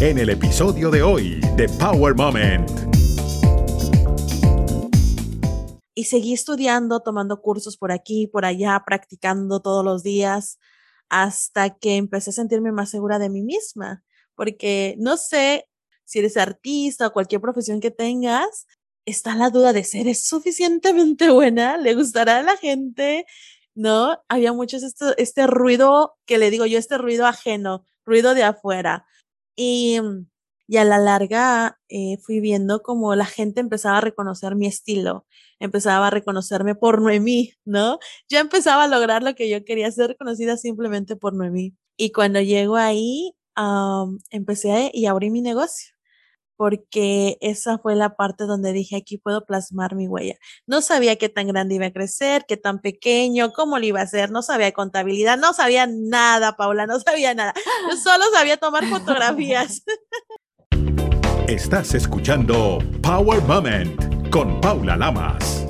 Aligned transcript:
en 0.00 0.16
el 0.16 0.30
episodio 0.30 0.90
de 0.90 1.02
hoy 1.02 1.40
de 1.56 1.68
Power 1.68 2.14
Moment. 2.14 2.70
Y 5.94 6.04
seguí 6.04 6.32
estudiando, 6.32 7.00
tomando 7.00 7.42
cursos 7.42 7.76
por 7.76 7.92
aquí, 7.92 8.26
por 8.26 8.46
allá, 8.46 8.82
practicando 8.86 9.60
todos 9.60 9.84
los 9.84 10.02
días, 10.02 10.58
hasta 11.10 11.76
que 11.76 11.96
empecé 11.96 12.30
a 12.30 12.32
sentirme 12.32 12.72
más 12.72 12.88
segura 12.88 13.18
de 13.18 13.28
mí 13.28 13.42
misma, 13.42 14.02
porque 14.34 14.94
no 14.98 15.18
sé 15.18 15.68
si 16.04 16.20
eres 16.20 16.38
artista 16.38 17.08
o 17.08 17.12
cualquier 17.12 17.42
profesión 17.42 17.80
que 17.80 17.90
tengas, 17.90 18.66
está 19.04 19.34
la 19.34 19.50
duda 19.50 19.74
de 19.74 19.84
ser 19.84 20.14
suficientemente 20.14 21.28
buena, 21.30 21.76
le 21.76 21.94
gustará 21.94 22.38
a 22.38 22.42
la 22.42 22.56
gente, 22.56 23.26
¿no? 23.74 24.18
Había 24.28 24.54
mucho 24.54 24.78
este, 24.78 25.14
este 25.18 25.46
ruido 25.46 26.16
que 26.24 26.38
le 26.38 26.50
digo 26.50 26.64
yo, 26.64 26.78
este 26.78 26.96
ruido 26.96 27.26
ajeno, 27.26 27.84
ruido 28.06 28.34
de 28.34 28.44
afuera. 28.44 29.04
Y, 29.62 30.00
y 30.68 30.76
a 30.78 30.84
la 30.84 30.96
larga 30.98 31.78
eh, 31.90 32.16
fui 32.22 32.40
viendo 32.40 32.82
como 32.82 33.14
la 33.14 33.26
gente 33.26 33.60
empezaba 33.60 33.98
a 33.98 34.00
reconocer 34.00 34.54
mi 34.56 34.66
estilo, 34.66 35.26
empezaba 35.58 36.06
a 36.06 36.10
reconocerme 36.10 36.74
por 36.74 37.02
Noemí, 37.02 37.52
¿no? 37.66 37.98
Ya 38.30 38.40
empezaba 38.40 38.84
a 38.84 38.88
lograr 38.88 39.22
lo 39.22 39.34
que 39.34 39.50
yo 39.50 39.62
quería, 39.64 39.90
ser 39.92 40.08
reconocida 40.08 40.56
simplemente 40.56 41.14
por 41.16 41.34
Noemí. 41.34 41.74
Y 41.98 42.12
cuando 42.12 42.40
llego 42.40 42.76
ahí, 42.76 43.34
empecé 44.30 44.90
y 44.94 45.06
abrí 45.06 45.30
mi 45.30 45.42
negocio 45.42 45.92
porque 46.60 47.38
esa 47.40 47.78
fue 47.78 47.96
la 47.96 48.16
parte 48.16 48.44
donde 48.44 48.74
dije, 48.74 48.94
aquí 48.94 49.16
puedo 49.16 49.46
plasmar 49.46 49.94
mi 49.94 50.06
huella. 50.06 50.34
No 50.66 50.82
sabía 50.82 51.16
qué 51.16 51.30
tan 51.30 51.46
grande 51.48 51.76
iba 51.76 51.86
a 51.86 51.90
crecer, 51.90 52.44
qué 52.46 52.58
tan 52.58 52.82
pequeño, 52.82 53.52
cómo 53.52 53.78
lo 53.78 53.86
iba 53.86 54.00
a 54.00 54.02
hacer, 54.02 54.30
no 54.30 54.42
sabía 54.42 54.70
contabilidad, 54.72 55.38
no 55.38 55.54
sabía 55.54 55.86
nada, 55.90 56.58
Paula, 56.58 56.86
no 56.86 57.00
sabía 57.00 57.32
nada. 57.34 57.54
Yo 57.90 57.96
solo 58.04 58.24
sabía 58.34 58.58
tomar 58.58 58.84
fotografías. 58.84 59.84
Estás 61.48 61.94
escuchando 61.94 62.76
Power 63.00 63.40
Moment 63.44 64.28
con 64.28 64.60
Paula 64.60 64.98
Lamas. 64.98 65.66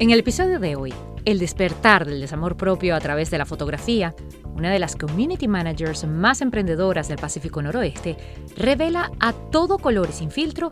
En 0.00 0.12
el 0.12 0.20
episodio 0.20 0.58
de 0.58 0.76
hoy, 0.76 0.94
el 1.26 1.40
despertar 1.40 2.06
del 2.06 2.20
desamor 2.20 2.56
propio 2.56 2.94
a 2.94 3.00
través 3.00 3.30
de 3.30 3.36
la 3.36 3.44
fotografía, 3.44 4.14
una 4.54 4.70
de 4.70 4.78
las 4.78 4.94
community 4.94 5.48
managers 5.48 6.06
más 6.06 6.40
emprendedoras 6.40 7.08
del 7.08 7.18
Pacífico 7.18 7.60
Noroeste, 7.60 8.16
revela 8.56 9.10
a 9.18 9.32
todo 9.32 9.76
color 9.78 10.08
y 10.08 10.12
sin 10.12 10.30
filtro, 10.30 10.70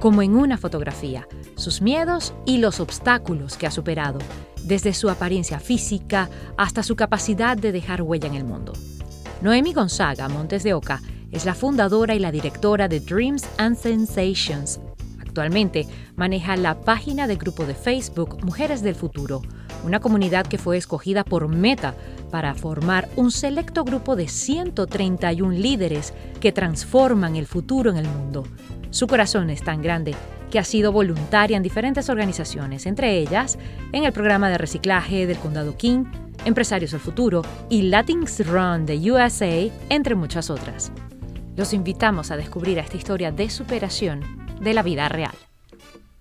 como 0.00 0.20
en 0.20 0.36
una 0.36 0.58
fotografía, 0.58 1.26
sus 1.56 1.80
miedos 1.80 2.34
y 2.44 2.58
los 2.58 2.80
obstáculos 2.80 3.56
que 3.56 3.66
ha 3.66 3.70
superado, 3.70 4.18
desde 4.62 4.92
su 4.92 5.08
apariencia 5.08 5.58
física 5.58 6.28
hasta 6.58 6.82
su 6.82 6.96
capacidad 6.96 7.56
de 7.56 7.72
dejar 7.72 8.02
huella 8.02 8.28
en 8.28 8.34
el 8.34 8.44
mundo. 8.44 8.74
Noemi 9.40 9.72
Gonzaga 9.72 10.28
Montes 10.28 10.62
de 10.62 10.74
Oca 10.74 11.00
es 11.32 11.46
la 11.46 11.54
fundadora 11.54 12.14
y 12.14 12.18
la 12.18 12.30
directora 12.30 12.88
de 12.88 13.00
Dreams 13.00 13.44
and 13.56 13.76
Sensations. 13.76 14.80
Actualmente 15.34 15.88
maneja 16.14 16.56
la 16.56 16.80
página 16.80 17.26
del 17.26 17.38
grupo 17.38 17.66
de 17.66 17.74
Facebook 17.74 18.38
Mujeres 18.44 18.82
del 18.82 18.94
Futuro, 18.94 19.42
una 19.84 19.98
comunidad 19.98 20.46
que 20.46 20.58
fue 20.58 20.76
escogida 20.76 21.24
por 21.24 21.48
Meta 21.48 21.96
para 22.30 22.54
formar 22.54 23.08
un 23.16 23.32
selecto 23.32 23.82
grupo 23.82 24.14
de 24.14 24.28
131 24.28 25.50
líderes 25.50 26.14
que 26.40 26.52
transforman 26.52 27.34
el 27.34 27.46
futuro 27.46 27.90
en 27.90 27.96
el 27.96 28.06
mundo. 28.06 28.44
Su 28.90 29.08
corazón 29.08 29.50
es 29.50 29.64
tan 29.64 29.82
grande 29.82 30.14
que 30.52 30.60
ha 30.60 30.64
sido 30.64 30.92
voluntaria 30.92 31.56
en 31.56 31.64
diferentes 31.64 32.08
organizaciones, 32.08 32.86
entre 32.86 33.18
ellas 33.18 33.58
en 33.90 34.04
el 34.04 34.12
programa 34.12 34.50
de 34.50 34.58
reciclaje 34.58 35.26
del 35.26 35.38
Condado 35.38 35.76
King, 35.76 36.04
Empresarios 36.44 36.92
del 36.92 37.00
Futuro 37.00 37.42
y 37.68 37.82
Latins 37.82 38.46
Run 38.46 38.86
de 38.86 39.10
USA, 39.10 39.68
entre 39.88 40.14
muchas 40.14 40.48
otras. 40.48 40.92
Los 41.56 41.72
invitamos 41.72 42.30
a 42.30 42.36
descubrir 42.36 42.78
esta 42.78 42.96
historia 42.96 43.32
de 43.32 43.50
superación 43.50 44.43
de 44.64 44.74
la 44.74 44.82
vida 44.82 45.08
real. 45.08 45.34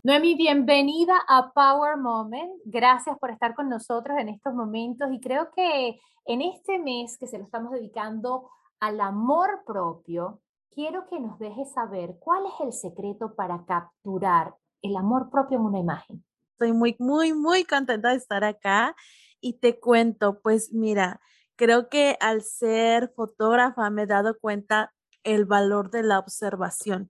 Noemi, 0.03 0.35
bienvenida 0.35 1.13
a 1.29 1.53
Power 1.53 1.95
Moment. 1.95 2.51
Gracias 2.65 3.17
por 3.17 3.31
estar 3.31 3.55
con 3.55 3.69
nosotros 3.69 4.17
en 4.19 4.27
estos 4.27 4.53
momentos 4.53 5.07
y 5.13 5.21
creo 5.21 5.49
que 5.55 5.97
en 6.25 6.41
este 6.41 6.77
mes 6.77 7.17
que 7.17 7.25
se 7.25 7.37
lo 7.37 7.45
estamos 7.45 7.71
dedicando 7.71 8.49
al 8.81 8.99
amor 8.99 9.63
propio, 9.65 10.41
quiero 10.71 11.05
que 11.09 11.21
nos 11.21 11.39
dejes 11.39 11.71
saber 11.71 12.17
cuál 12.19 12.43
es 12.47 12.65
el 12.65 12.73
secreto 12.73 13.33
para 13.33 13.63
capturar 13.65 14.53
el 14.81 14.97
amor 14.97 15.29
propio 15.29 15.57
en 15.57 15.63
una 15.63 15.79
imagen. 15.79 16.25
Estoy 16.51 16.73
muy, 16.73 16.97
muy, 16.99 17.31
muy 17.31 17.63
contenta 17.63 18.09
de 18.09 18.17
estar 18.17 18.43
acá 18.43 18.93
y 19.39 19.53
te 19.53 19.79
cuento, 19.79 20.41
pues 20.41 20.73
mira, 20.73 21.21
creo 21.55 21.87
que 21.87 22.17
al 22.19 22.41
ser 22.41 23.13
fotógrafa 23.15 23.89
me 23.89 24.03
he 24.03 24.07
dado 24.07 24.37
cuenta 24.37 24.93
el 25.23 25.45
valor 25.45 25.91
de 25.91 26.03
la 26.03 26.19
observación 26.19 27.09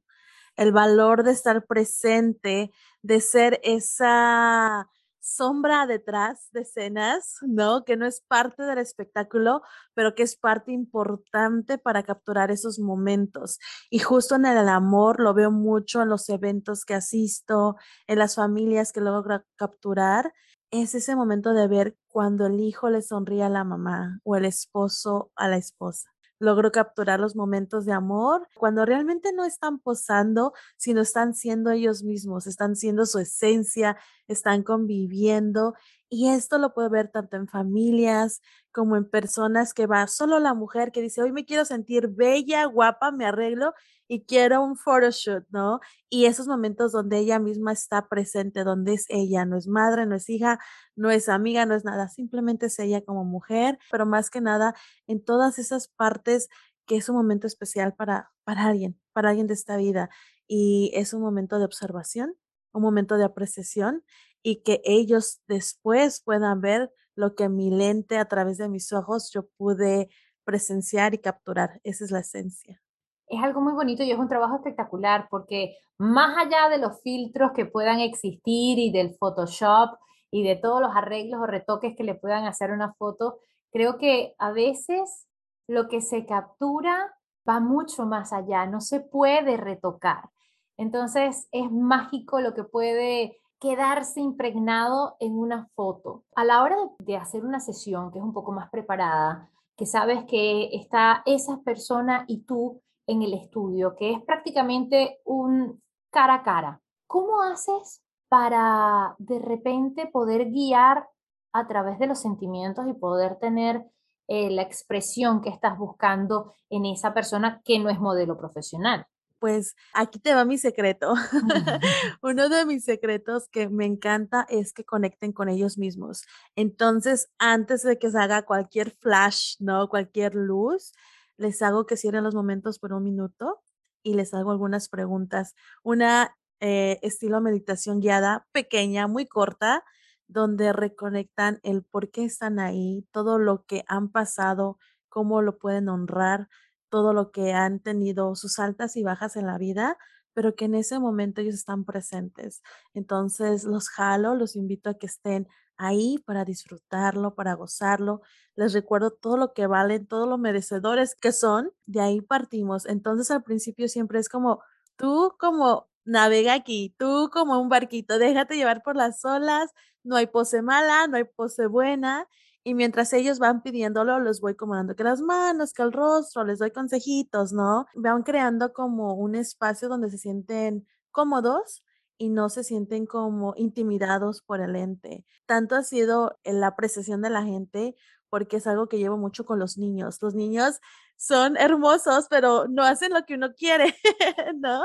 el 0.57 0.71
valor 0.71 1.23
de 1.23 1.31
estar 1.31 1.65
presente, 1.65 2.71
de 3.01 3.21
ser 3.21 3.59
esa 3.63 4.89
sombra 5.23 5.87
detrás 5.87 6.49
de 6.51 6.61
escenas, 6.61 7.37
¿no? 7.41 7.85
Que 7.85 7.95
no 7.95 8.05
es 8.05 8.21
parte 8.21 8.63
del 8.63 8.77
espectáculo, 8.77 9.61
pero 9.93 10.15
que 10.15 10.23
es 10.23 10.35
parte 10.35 10.73
importante 10.73 11.77
para 11.77 12.03
capturar 12.03 12.51
esos 12.51 12.77
momentos. 12.79 13.57
Y 13.89 13.99
justo 13.99 14.35
en 14.35 14.45
el 14.45 14.67
amor 14.67 15.21
lo 15.21 15.33
veo 15.33 15.49
mucho 15.49 16.01
en 16.01 16.09
los 16.09 16.27
eventos 16.29 16.83
que 16.85 16.93
asisto, 16.95 17.77
en 18.07 18.19
las 18.19 18.35
familias 18.35 18.91
que 18.91 19.01
logro 19.01 19.43
capturar. 19.55 20.33
Es 20.71 20.93
ese 20.95 21.15
momento 21.15 21.53
de 21.53 21.67
ver 21.67 21.97
cuando 22.07 22.47
el 22.47 22.59
hijo 22.59 22.89
le 22.89 23.01
sonríe 23.01 23.43
a 23.43 23.49
la 23.49 23.63
mamá 23.63 24.19
o 24.23 24.35
el 24.35 24.45
esposo 24.45 25.31
a 25.35 25.47
la 25.47 25.57
esposa 25.57 26.12
logro 26.43 26.71
capturar 26.71 27.19
los 27.19 27.35
momentos 27.35 27.85
de 27.85 27.93
amor 27.93 28.47
cuando 28.55 28.85
realmente 28.85 29.31
no 29.33 29.45
están 29.45 29.79
posando, 29.79 30.53
sino 30.77 31.01
están 31.01 31.33
siendo 31.33 31.71
ellos 31.71 32.03
mismos, 32.03 32.47
están 32.47 32.75
siendo 32.75 33.05
su 33.05 33.19
esencia, 33.19 33.97
están 34.27 34.63
conviviendo. 34.63 35.73
Y 36.09 36.29
esto 36.29 36.57
lo 36.57 36.73
puedo 36.73 36.89
ver 36.89 37.09
tanto 37.09 37.37
en 37.37 37.47
familias 37.47 38.41
como 38.71 38.97
en 38.97 39.09
personas 39.09 39.73
que 39.73 39.87
va 39.87 40.05
solo 40.07 40.39
la 40.39 40.53
mujer 40.53 40.91
que 40.91 41.01
dice, 41.01 41.21
hoy 41.21 41.31
me 41.31 41.45
quiero 41.45 41.63
sentir 41.65 42.09
bella, 42.09 42.65
guapa, 42.65 43.11
me 43.11 43.25
arreglo 43.25 43.73
y 44.13 44.25
quiero 44.25 44.63
un 44.63 44.77
photoshoot, 44.77 45.45
¿no? 45.49 45.79
Y 46.07 46.25
esos 46.25 46.47
momentos 46.47 46.91
donde 46.91 47.17
ella 47.17 47.39
misma 47.39 47.71
está 47.71 48.07
presente, 48.09 48.63
donde 48.63 48.93
es 48.93 49.05
ella, 49.09 49.43
no 49.45 49.57
es 49.57 49.67
madre, 49.67 50.05
no 50.05 50.15
es 50.15 50.29
hija, 50.29 50.59
no 50.95 51.09
es 51.09 51.29
amiga, 51.29 51.65
no 51.65 51.73
es 51.73 51.83
nada, 51.83 52.09
simplemente 52.09 52.67
es 52.67 52.77
ella 52.77 53.03
como 53.03 53.25
mujer, 53.25 53.79
pero 53.91 54.05
más 54.05 54.29
que 54.29 54.39
nada 54.39 54.75
en 55.07 55.23
todas 55.25 55.57
esas 55.57 55.87
partes 55.87 56.49
que 56.85 56.97
es 56.97 57.09
un 57.09 57.15
momento 57.15 57.47
especial 57.47 57.95
para, 57.95 58.31
para 58.43 58.65
alguien, 58.67 58.99
para 59.13 59.29
alguien 59.29 59.47
de 59.47 59.55
esta 59.55 59.77
vida. 59.77 60.11
Y 60.47 60.91
es 60.93 61.13
un 61.13 61.21
momento 61.21 61.57
de 61.57 61.65
observación, 61.65 62.35
un 62.71 62.83
momento 62.83 63.17
de 63.17 63.25
apreciación 63.25 64.03
y 64.43 64.61
que 64.61 64.81
ellos 64.85 65.41
después 65.47 66.21
puedan 66.21 66.61
ver 66.61 66.91
lo 67.15 67.33
que 67.33 67.49
mi 67.49 67.71
lente 67.71 68.19
a 68.19 68.25
través 68.25 68.59
de 68.59 68.69
mis 68.69 68.93
ojos 68.93 69.31
yo 69.31 69.47
pude 69.57 70.09
presenciar 70.43 71.15
y 71.15 71.19
capturar. 71.19 71.81
Esa 71.83 72.05
es 72.05 72.11
la 72.11 72.19
esencia 72.19 72.82
es 73.27 73.41
algo 73.43 73.61
muy 73.61 73.73
bonito 73.73 74.03
y 74.03 74.11
es 74.11 74.19
un 74.19 74.29
trabajo 74.29 74.55
espectacular 74.55 75.27
porque 75.29 75.77
más 75.97 76.37
allá 76.37 76.69
de 76.69 76.77
los 76.77 77.01
filtros 77.01 77.51
que 77.53 77.65
puedan 77.65 77.99
existir 77.99 78.79
y 78.79 78.91
del 78.91 79.15
Photoshop 79.15 79.97
y 80.31 80.43
de 80.43 80.55
todos 80.55 80.81
los 80.81 80.95
arreglos 80.95 81.41
o 81.41 81.45
retoques 81.45 81.95
que 81.95 82.03
le 82.03 82.15
puedan 82.15 82.45
hacer 82.45 82.71
una 82.71 82.93
foto, 82.93 83.39
creo 83.71 83.97
que 83.97 84.35
a 84.37 84.51
veces 84.51 85.27
lo 85.67 85.87
que 85.87 86.01
se 86.01 86.25
captura 86.25 87.13
va 87.47 87.59
mucho 87.59 88.05
más 88.05 88.33
allá, 88.33 88.65
no 88.65 88.81
se 88.81 88.99
puede 88.99 89.57
retocar. 89.57 90.29
Entonces 90.77 91.47
es 91.51 91.71
mágico 91.71 92.41
lo 92.41 92.53
que 92.53 92.63
puede 92.63 93.37
quedarse 93.63 94.19
impregnado 94.19 95.15
en 95.21 95.37
una 95.37 95.69
foto. 95.73 96.25
A 96.35 96.43
la 96.43 96.63
hora 96.63 96.75
de, 96.99 97.15
hacer 97.15 97.45
una 97.45 97.61
sesión 97.61 98.11
que 98.11 98.19
es 98.19 98.23
un 98.25 98.33
poco 98.33 98.51
más 98.51 98.69
preparada, 98.69 99.49
que 99.77 99.85
sabes 99.85 100.25
que 100.25 100.69
está 100.73 101.23
esa 101.25 101.61
persona 101.61 102.25
y 102.27 102.41
tú 102.41 102.81
en 103.07 103.21
el 103.21 103.33
estudio, 103.33 103.95
que 103.95 104.13
es 104.13 104.21
prácticamente 104.23 105.19
un 105.25 105.81
cara 106.09 106.35
a 106.35 106.43
cara. 106.43 106.81
¿Cómo 107.07 107.41
haces 107.41 108.01
para 108.29 109.15
de 109.19 109.39
repente 109.39 110.07
poder 110.07 110.49
guiar 110.49 111.07
a 111.51 111.67
través 111.67 111.99
de 111.99 112.07
los 112.07 112.19
sentimientos 112.19 112.87
y 112.87 112.93
poder 112.93 113.37
tener 113.37 113.85
eh, 114.27 114.49
la 114.49 114.61
expresión 114.61 115.41
que 115.41 115.49
estás 115.49 115.77
buscando 115.77 116.53
en 116.69 116.85
esa 116.85 117.13
persona 117.13 117.61
que 117.63 117.79
no 117.79 117.89
es 117.89 117.99
modelo 117.99 118.37
profesional? 118.37 119.05
Pues 119.39 119.75
aquí 119.93 120.19
te 120.19 120.33
va 120.33 120.45
mi 120.45 120.57
secreto. 120.57 121.13
Uno 122.21 122.47
de 122.47 122.65
mis 122.65 122.85
secretos 122.85 123.49
que 123.49 123.67
me 123.67 123.85
encanta 123.85 124.45
es 124.47 124.71
que 124.71 124.85
conecten 124.85 125.33
con 125.33 125.49
ellos 125.49 125.77
mismos. 125.77 126.25
Entonces, 126.55 127.29
antes 127.39 127.83
de 127.83 127.99
que 127.99 128.09
se 128.09 128.17
haga 128.17 128.43
cualquier 128.43 128.91
flash, 128.91 129.57
¿no? 129.59 129.89
Cualquier 129.89 130.33
luz, 130.33 130.93
les 131.37 131.61
hago 131.61 131.85
que 131.85 131.97
cierren 131.97 132.23
los 132.23 132.35
momentos 132.35 132.79
por 132.79 132.93
un 132.93 133.03
minuto 133.03 133.61
y 134.03 134.13
les 134.15 134.33
hago 134.33 134.51
algunas 134.51 134.89
preguntas. 134.89 135.55
Una 135.83 136.35
eh, 136.59 136.99
estilo 137.01 137.41
meditación 137.41 137.99
guiada, 137.99 138.47
pequeña, 138.51 139.07
muy 139.07 139.25
corta, 139.25 139.83
donde 140.27 140.73
reconectan 140.73 141.59
el 141.63 141.83
por 141.83 142.11
qué 142.11 142.25
están 142.25 142.59
ahí, 142.59 143.07
todo 143.11 143.37
lo 143.39 143.65
que 143.65 143.83
han 143.87 144.09
pasado, 144.09 144.77
cómo 145.09 145.41
lo 145.41 145.57
pueden 145.57 145.89
honrar, 145.89 146.47
todo 146.89 147.13
lo 147.13 147.31
que 147.31 147.53
han 147.53 147.79
tenido, 147.79 148.35
sus 148.35 148.59
altas 148.59 148.95
y 148.95 149.03
bajas 149.03 149.35
en 149.35 149.47
la 149.47 149.57
vida, 149.57 149.97
pero 150.33 150.55
que 150.55 150.65
en 150.65 150.75
ese 150.75 150.99
momento 150.99 151.41
ellos 151.41 151.55
están 151.55 151.85
presentes. 151.85 152.61
Entonces 152.93 153.63
los 153.63 153.89
jalo, 153.89 154.35
los 154.35 154.55
invito 154.55 154.89
a 154.89 154.97
que 154.97 155.07
estén 155.07 155.47
ahí 155.77 156.17
para 156.25 156.45
disfrutarlo, 156.45 157.35
para 157.35 157.53
gozarlo. 157.53 158.21
Les 158.55 158.73
recuerdo 158.73 159.11
todo 159.11 159.37
lo 159.37 159.53
que 159.53 159.67
valen, 159.67 160.07
todos 160.07 160.27
los 160.27 160.39
merecedores 160.39 161.15
que 161.15 161.31
son, 161.31 161.71
de 161.85 162.01
ahí 162.01 162.21
partimos. 162.21 162.85
Entonces 162.85 163.31
al 163.31 163.43
principio 163.43 163.87
siempre 163.87 164.19
es 164.19 164.29
como, 164.29 164.61
tú 164.95 165.35
como 165.39 165.87
navega 166.05 166.53
aquí, 166.53 166.95
tú 166.97 167.29
como 167.31 167.59
un 167.59 167.69
barquito, 167.69 168.19
déjate 168.19 168.55
llevar 168.55 168.83
por 168.83 168.95
las 168.95 169.23
olas, 169.25 169.71
no 170.03 170.15
hay 170.15 170.27
pose 170.27 170.61
mala, 170.61 171.07
no 171.07 171.17
hay 171.17 171.23
pose 171.23 171.67
buena. 171.67 172.27
Y 172.65 172.75
mientras 172.75 173.11
ellos 173.13 173.39
van 173.39 173.61
pidiéndolo, 173.61 174.19
los 174.19 174.39
voy 174.39 174.53
acomodando 174.53 174.95
que 174.95 175.03
las 175.03 175.21
manos, 175.21 175.73
que 175.73 175.81
el 175.81 175.91
rostro, 175.91 176.45
les 176.45 176.59
doy 176.59 176.71
consejitos, 176.71 177.51
¿no? 177.51 177.87
Van 177.95 178.23
creando 178.23 178.71
como 178.73 179.15
un 179.15 179.35
espacio 179.35 179.89
donde 179.89 180.09
se 180.09 180.17
sienten 180.17 180.87
cómodos 181.11 181.83
y 182.17 182.29
no 182.29 182.49
se 182.49 182.63
sienten 182.63 183.05
como 183.05 183.53
intimidados 183.57 184.41
por 184.41 184.61
el 184.61 184.75
ente. 184.75 185.25
Tanto 185.45 185.75
ha 185.75 185.83
sido 185.83 186.37
la 186.43 186.67
apreciación 186.67 187.21
de 187.21 187.29
la 187.29 187.43
gente 187.43 187.95
porque 188.29 188.57
es 188.57 188.67
algo 188.67 188.87
que 188.87 188.97
llevo 188.97 189.17
mucho 189.17 189.45
con 189.45 189.59
los 189.59 189.77
niños. 189.77 190.19
Los 190.21 190.33
niños 190.33 190.81
son 191.17 191.55
hermosos, 191.57 192.27
pero 192.29 192.67
no 192.67 192.83
hacen 192.83 193.13
lo 193.13 193.25
que 193.25 193.35
uno 193.35 193.53
quiere, 193.53 193.95
¿no? 194.55 194.81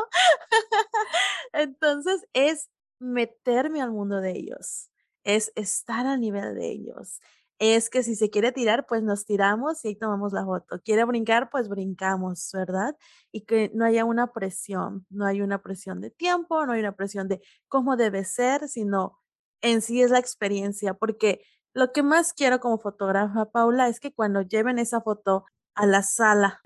Entonces 1.52 2.26
es 2.32 2.68
meterme 2.98 3.80
al 3.80 3.90
mundo 3.90 4.20
de 4.20 4.32
ellos, 4.32 4.90
es 5.24 5.52
estar 5.56 6.06
a 6.06 6.16
nivel 6.16 6.54
de 6.56 6.68
ellos, 6.70 7.20
es 7.58 7.90
que 7.90 8.02
si 8.02 8.14
se 8.14 8.30
quiere 8.30 8.52
tirar, 8.52 8.86
pues 8.86 9.02
nos 9.02 9.24
tiramos 9.24 9.84
y 9.84 9.88
ahí 9.88 9.96
tomamos 9.96 10.32
la 10.32 10.44
foto. 10.44 10.80
Quiere 10.82 11.04
brincar, 11.04 11.50
pues 11.50 11.68
brincamos, 11.68 12.50
¿verdad? 12.52 12.96
Y 13.32 13.42
que 13.42 13.70
no 13.74 13.84
haya 13.84 14.04
una 14.04 14.32
presión, 14.32 15.06
no 15.10 15.26
hay 15.26 15.40
una 15.40 15.62
presión 15.62 16.00
de 16.00 16.10
tiempo, 16.10 16.64
no 16.66 16.72
hay 16.72 16.80
una 16.80 16.94
presión 16.96 17.28
de 17.28 17.40
cómo 17.68 17.96
debe 17.96 18.24
ser, 18.24 18.68
sino 18.68 19.18
en 19.60 19.82
sí 19.82 20.02
es 20.02 20.10
la 20.10 20.18
experiencia, 20.20 20.94
porque 20.94 21.42
lo 21.74 21.92
que 21.92 22.02
más 22.02 22.32
quiero 22.32 22.60
como 22.60 22.78
fotógrafa, 22.78 23.50
Paula, 23.50 23.88
es 23.88 24.00
que 24.00 24.12
cuando 24.12 24.42
lleven 24.42 24.78
esa 24.78 25.00
foto 25.00 25.44
a 25.74 25.86
la 25.86 26.02
sala 26.02 26.60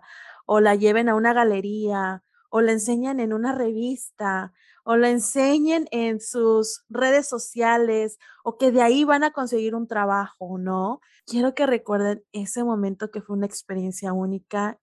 o 0.46 0.60
la 0.60 0.74
lleven 0.74 1.08
a 1.08 1.14
una 1.14 1.32
galería 1.32 2.22
o 2.50 2.60
la 2.60 2.72
enseñan 2.72 3.20
en 3.20 3.32
una 3.32 3.52
revista 3.52 4.52
o 4.84 4.96
la 4.96 5.10
enseñen 5.10 5.86
en 5.90 6.20
sus 6.20 6.84
redes 6.88 7.28
sociales 7.28 8.18
o 8.44 8.58
que 8.58 8.72
de 8.72 8.82
ahí 8.82 9.04
van 9.04 9.24
a 9.24 9.32
conseguir 9.32 9.74
un 9.74 9.86
trabajo, 9.86 10.58
¿no? 10.58 11.00
Quiero 11.26 11.54
que 11.54 11.66
recuerden 11.66 12.24
ese 12.32 12.64
momento 12.64 13.10
que 13.10 13.22
fue 13.22 13.36
una 13.36 13.46
experiencia 13.46 14.12
única 14.12 14.78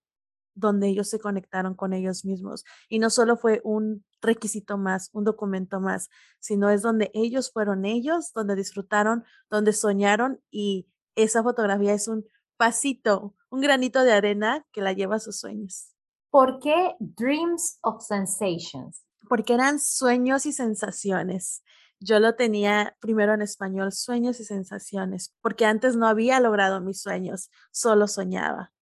donde 0.55 0.87
ellos 0.87 1.09
se 1.09 1.19
conectaron 1.19 1.73
con 1.73 1.93
ellos 1.93 2.25
mismos. 2.25 2.65
Y 2.89 2.99
no 2.99 3.09
solo 3.09 3.37
fue 3.37 3.61
un 3.63 4.03
requisito 4.21 4.77
más, 4.77 5.09
un 5.13 5.23
documento 5.23 5.79
más, 5.79 6.09
sino 6.39 6.69
es 6.69 6.81
donde 6.81 7.11
ellos 7.13 7.51
fueron 7.51 7.85
ellos, 7.85 8.31
donde 8.33 8.55
disfrutaron, 8.55 9.23
donde 9.49 9.73
soñaron 9.73 10.41
y 10.51 10.87
esa 11.15 11.43
fotografía 11.43 11.93
es 11.93 12.07
un 12.07 12.25
pasito, 12.57 13.35
un 13.49 13.61
granito 13.61 14.03
de 14.03 14.11
arena 14.11 14.65
que 14.71 14.81
la 14.81 14.93
lleva 14.93 15.15
a 15.15 15.19
sus 15.19 15.39
sueños. 15.39 15.93
¿Por 16.29 16.59
qué 16.59 16.95
Dreams 16.99 17.79
of 17.81 18.03
Sensations? 18.03 19.01
Porque 19.29 19.53
eran 19.53 19.79
sueños 19.79 20.45
y 20.45 20.51
sensaciones. 20.51 21.63
Yo 22.01 22.19
lo 22.19 22.35
tenía 22.35 22.97
primero 22.99 23.33
en 23.33 23.41
español, 23.41 23.93
sueños 23.93 24.39
y 24.39 24.45
sensaciones, 24.45 25.35
porque 25.41 25.65
antes 25.65 25.95
no 25.95 26.07
había 26.07 26.39
logrado 26.39 26.81
mis 26.81 27.01
sueños, 27.01 27.49
solo 27.71 28.07
soñaba. 28.07 28.73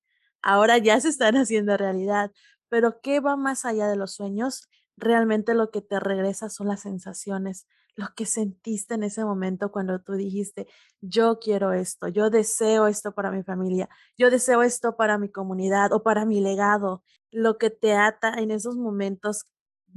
Ahora 0.41 0.77
ya 0.77 0.99
se 1.01 1.09
están 1.09 1.35
haciendo 1.38 1.77
realidad, 1.77 2.31
pero 2.69 3.01
¿qué 3.01 3.19
va 3.19 3.35
más 3.35 3.65
allá 3.65 3.88
de 3.88 3.97
los 3.97 4.13
sueños? 4.13 4.69
Realmente 4.95 5.53
lo 5.53 5.69
que 5.69 5.81
te 5.81 5.99
regresa 5.99 6.49
son 6.49 6.67
las 6.67 6.81
sensaciones, 6.81 7.67
lo 7.95 8.07
que 8.15 8.25
sentiste 8.25 8.94
en 8.94 9.03
ese 9.03 9.25
momento 9.25 9.71
cuando 9.71 9.99
tú 9.99 10.13
dijiste, 10.13 10.67
yo 11.01 11.39
quiero 11.39 11.73
esto, 11.73 12.07
yo 12.07 12.29
deseo 12.29 12.88
esto 12.88 13.13
para 13.13 13.31
mi 13.31 13.44
familia, 13.44 13.89
yo 14.17 14.29
deseo 14.29 14.63
esto 14.63 14.95
para 14.95 15.17
mi 15.17 15.29
comunidad 15.29 15.91
o 15.91 16.03
para 16.03 16.25
mi 16.25 16.39
legado, 16.39 17.03
lo 17.31 17.57
que 17.57 17.69
te 17.71 17.94
ata 17.94 18.35
en 18.35 18.51
esos 18.51 18.77
momentos 18.77 19.45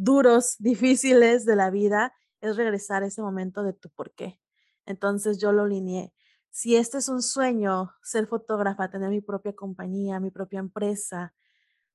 duros, 0.01 0.57
difíciles 0.59 1.45
de 1.45 1.57
la 1.57 1.71
vida, 1.71 2.15
es 2.41 2.57
regresar 2.57 3.03
a 3.03 3.07
ese 3.07 3.21
momento 3.21 3.63
de 3.63 3.75
tu 3.75 3.91
por 3.91 4.13
qué. 4.13 4.41
Entonces 4.87 5.39
yo 5.39 5.53
lo 5.53 5.67
lineé. 5.67 6.15
Si 6.49 6.77
este 6.77 6.99
es 6.99 7.09
un 7.09 7.23
sueño, 7.23 7.93
ser 8.03 8.27
fotógrafa, 8.27 8.91
tener 8.91 9.11
mi 9.11 9.21
propia 9.21 9.53
compañía, 9.55 10.19
mi 10.19 10.31
propia 10.31 10.59
empresa, 10.59 11.35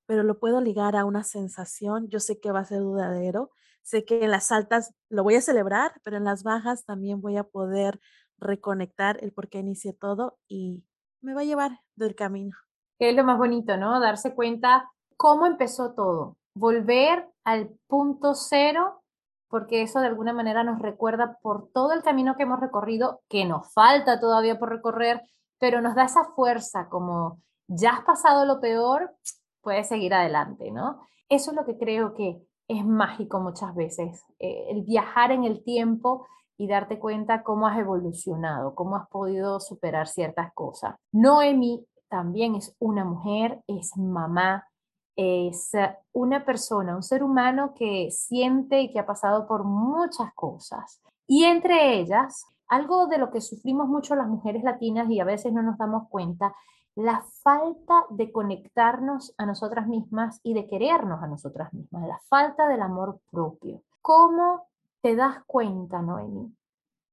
pero 0.06 0.22
lo 0.22 0.40
puedo 0.40 0.62
ligar 0.62 0.96
a 0.96 1.04
una 1.04 1.24
sensación, 1.24 2.08
yo 2.08 2.20
sé 2.20 2.40
que 2.40 2.52
va 2.52 2.60
a 2.60 2.66
ser 2.66 2.80
duradero, 2.82 3.50
sé 3.82 4.06
que 4.06 4.24
en 4.24 4.32
las 4.32 4.52
altas 4.52 4.94
lo 5.10 5.24
voy 5.24 5.36
a 5.36 5.42
celebrar, 5.42 6.00
pero 6.04 6.18
en 6.18 6.24
las 6.24 6.44
bajas 6.44 6.86
también 6.86 7.22
voy 7.22 7.38
a 7.38 7.44
poder 7.44 8.00
reconectar 8.38 9.18
el 9.24 9.34
por 9.34 9.50
qué 9.50 9.60
inicié 9.60 9.94
todo 9.94 10.38
y 10.48 10.84
me 11.22 11.34
va 11.34 11.42
a 11.42 11.46
llevar 11.46 11.82
del 11.96 12.14
camino. 12.14 12.56
Es 13.00 13.16
lo 13.16 13.24
más 13.24 13.40
bonito, 13.40 13.78
¿no? 13.78 14.00
Darse 14.00 14.36
cuenta 14.36 14.92
cómo 15.18 15.48
empezó 15.48 15.94
todo, 15.96 16.38
volver 16.56 17.28
al 17.44 17.70
punto 17.88 18.34
cero, 18.34 19.04
porque 19.50 19.84
eso 19.84 20.00
de 20.00 20.08
alguna 20.08 20.34
manera 20.34 20.64
nos 20.64 20.80
recuerda 20.80 21.38
por 21.42 21.70
todo 21.72 21.94
el 21.94 22.02
camino 22.02 22.36
que 22.36 22.44
hemos 22.44 22.60
recorrido, 22.60 23.22
que 23.30 23.46
nos 23.46 23.72
falta 23.74 24.20
todavía 24.20 24.58
por 24.58 24.70
recorrer, 24.70 25.22
pero 25.60 25.82
nos 25.82 25.96
da 25.96 26.06
esa 26.06 26.26
fuerza 26.36 26.90
como 26.90 27.42
ya 27.68 27.92
has 27.92 28.02
pasado 28.02 28.46
lo 28.46 28.60
peor, 28.60 29.14
puedes 29.62 29.88
seguir 29.88 30.14
adelante, 30.14 30.72
¿no? 30.72 31.00
Eso 31.30 31.52
es 31.52 31.58
lo 31.58 31.66
que 31.66 31.78
creo 31.78 32.14
que 32.14 32.42
es 32.68 32.86
mágico 32.86 33.40
muchas 33.40 33.76
veces, 33.76 34.24
eh, 34.40 34.68
el 34.70 34.84
viajar 34.84 35.32
en 35.32 35.44
el 35.44 35.64
tiempo 35.64 36.26
y 36.58 36.68
darte 36.68 37.00
cuenta 37.00 37.44
cómo 37.44 37.68
has 37.68 37.78
evolucionado, 37.78 38.76
cómo 38.76 38.96
has 38.96 39.08
podido 39.10 39.60
superar 39.60 40.08
ciertas 40.08 40.54
cosas. 40.54 40.96
Noemi 41.12 41.86
también 42.08 42.56
es 42.56 42.76
una 42.80 43.04
mujer, 43.04 43.62
es 43.68 43.98
mamá, 43.98 44.68
es 45.16 45.72
una 46.12 46.46
persona, 46.46 46.96
un 46.96 47.04
ser 47.04 47.24
humano 47.24 47.74
que 47.74 48.10
siente 48.12 48.82
y 48.82 48.92
que 48.92 49.00
ha 49.00 49.06
pasado 49.06 49.48
por 49.48 49.64
muchas 49.64 50.34
cosas. 50.34 51.02
Y 51.28 51.46
entre 51.46 52.00
ellas, 52.00 52.46
algo 52.68 53.08
de 53.08 53.18
lo 53.18 53.32
que 53.32 53.42
sufrimos 53.42 53.88
mucho 53.88 54.16
las 54.16 54.28
mujeres 54.28 54.64
latinas 54.64 55.10
y 55.10 55.20
a 55.20 55.26
veces 55.26 55.54
no 55.54 55.62
nos 55.62 55.78
damos 55.78 56.08
cuenta, 56.10 56.54
la 56.96 57.24
falta 57.44 58.06
de 58.10 58.32
conectarnos 58.32 59.34
a 59.38 59.46
nosotras 59.46 59.88
mismas 59.88 60.40
y 60.44 60.54
de 60.54 60.68
querernos 60.68 61.22
a 61.22 61.28
nosotras 61.28 61.74
mismas, 61.74 62.08
la 62.08 62.20
falta 62.30 62.68
del 62.68 62.82
amor 62.82 63.20
propio. 63.32 63.84
¿Cómo 64.02 64.68
te 65.02 65.16
das 65.16 65.44
cuenta, 65.46 66.02
Noemi, 66.02 66.56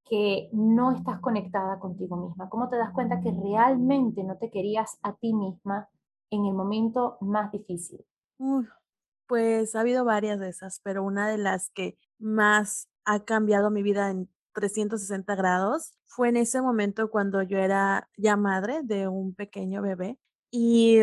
que 0.05 0.49
no 0.53 0.93
estás 0.93 1.19
conectada 1.21 1.81
contigo 1.81 2.17
misma? 2.17 2.49
¿Cómo 2.49 2.69
te 2.69 2.77
das 2.77 2.93
cuenta 2.93 3.21
que 3.21 3.33
realmente 3.33 4.23
no 4.23 4.37
te 4.37 4.51
querías 4.51 4.99
a 5.03 5.15
ti 5.15 5.35
misma 5.35 5.89
en 6.33 6.47
el 6.47 6.55
momento 6.55 7.19
más 7.21 7.53
difícil? 7.53 8.05
pues 9.29 9.77
ha 9.77 9.81
habido 9.81 10.05
varias 10.05 10.41
de 10.41 10.49
esas, 10.49 10.81
pero 10.83 11.05
una 11.05 11.29
de 11.29 11.39
las 11.39 11.71
que 11.71 11.97
más 12.19 12.89
ha 13.05 13.25
cambiado 13.25 13.71
mi 13.71 13.83
vida 13.83 14.11
en 14.11 14.29
360 14.53 15.35
grados 15.37 15.93
fue 16.07 16.29
en 16.29 16.37
ese 16.37 16.61
momento 16.61 17.11
cuando 17.11 17.43
yo 17.43 17.59
era 17.59 18.11
ya 18.17 18.37
madre 18.37 18.81
de 18.83 19.09
un 19.09 19.35
pequeño 19.35 19.81
bebé 19.81 20.19
y 20.51 20.99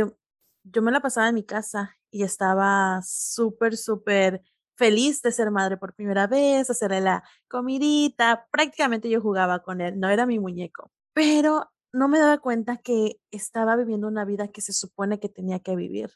yo 0.64 0.82
me 0.82 0.92
la 0.92 1.00
pasaba 1.00 1.30
en 1.30 1.36
mi 1.36 1.44
casa 1.44 1.96
y 2.12 2.24
estaba 2.24 3.02
súper, 3.04 3.78
súper 3.78 4.44
feliz 4.76 5.22
de 5.22 5.32
ser 5.32 5.52
madre 5.52 5.78
por 5.78 5.94
primera 5.94 6.28
vez, 6.28 6.70
hacerle 6.70 7.02
la 7.02 7.24
comidita, 7.48 8.48
prácticamente 8.52 9.10
yo 9.10 9.22
jugaba 9.22 9.60
con 9.60 9.82
él, 9.82 10.00
no 10.00 10.10
era 10.10 10.26
mi 10.26 10.40
muñeco, 10.40 10.92
pero 11.14 11.70
no 11.92 12.08
me 12.08 12.20
daba 12.20 12.40
cuenta 12.40 12.78
que 12.78 13.20
estaba 13.32 13.76
viviendo 13.76 14.08
una 14.08 14.26
vida 14.26 14.50
que 14.50 14.62
se 14.62 14.74
supone 14.74 15.20
que 15.20 15.30
tenía 15.30 15.60
que 15.60 15.76
vivir. 15.76 16.12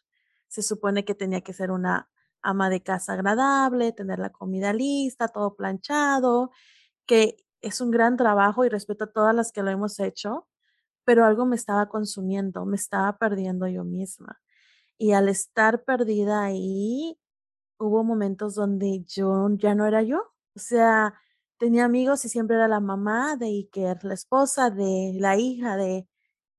Se 0.48 0.62
supone 0.62 1.06
que 1.06 1.16
tenía 1.16 1.42
que 1.42 1.54
ser 1.54 1.72
una 1.72 2.10
ama 2.42 2.70
de 2.70 2.84
casa 2.84 3.14
agradable, 3.14 3.92
tener 3.94 4.20
la 4.20 4.30
comida 4.32 4.74
lista, 4.74 5.28
todo 5.28 5.56
planchado, 5.56 6.52
que 7.06 7.38
es 7.62 7.82
un 7.82 7.92
gran 7.92 8.18
trabajo 8.18 8.66
y 8.66 8.70
respeto 8.70 9.06
a 9.06 9.12
todas 9.12 9.34
las 9.36 9.52
que 9.52 9.64
lo 9.64 9.72
hemos 9.72 10.00
hecho, 10.00 10.48
pero 11.06 11.26
algo 11.26 11.46
me 11.46 11.56
estaba 11.56 11.90
consumiendo, 11.90 12.66
me 12.66 12.76
estaba 12.76 13.18
perdiendo 13.18 13.68
yo 13.68 13.84
misma. 13.84 14.42
Y 14.98 15.14
al 15.14 15.30
estar 15.30 15.84
perdida 15.84 16.44
ahí, 16.44 17.18
hubo 17.80 18.04
momentos 18.04 18.56
donde 18.56 19.04
yo 19.06 19.50
ya 19.56 19.76
no 19.76 19.86
era 19.88 20.04
yo. 20.04 20.20
O 20.56 20.60
sea, 20.60 21.16
tenía 21.58 21.86
amigos 21.86 22.26
y 22.26 22.30
siempre 22.30 22.56
era 22.58 22.68
la 22.68 22.80
mamá 22.80 23.36
de 23.38 23.48
Iker, 23.48 24.04
la 24.04 24.14
esposa 24.14 24.70
de 24.70 25.14
la 25.20 25.38
hija 25.38 25.78
de... 25.78 26.08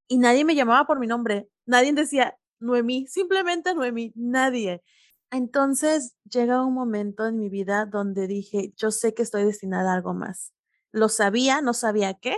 Y 0.08 0.18
nadie 0.18 0.44
me 0.44 0.54
llamaba 0.54 0.86
por 0.86 0.98
mi 1.00 1.06
nombre, 1.06 1.48
nadie 1.66 1.92
decía 1.92 2.36
Noemí, 2.60 3.06
simplemente 3.06 3.74
Noemí, 3.74 4.12
nadie. 4.16 4.82
Entonces 5.30 6.14
llega 6.30 6.64
un 6.64 6.74
momento 6.74 7.26
en 7.26 7.38
mi 7.38 7.48
vida 7.48 7.86
donde 7.86 8.26
dije, 8.26 8.72
yo 8.76 8.90
sé 8.90 9.14
que 9.14 9.22
estoy 9.22 9.44
destinada 9.44 9.92
a 9.92 9.94
algo 9.96 10.14
más. 10.14 10.52
Lo 10.92 11.08
sabía, 11.08 11.60
no 11.60 11.74
sabía 11.74 12.14
qué, 12.14 12.36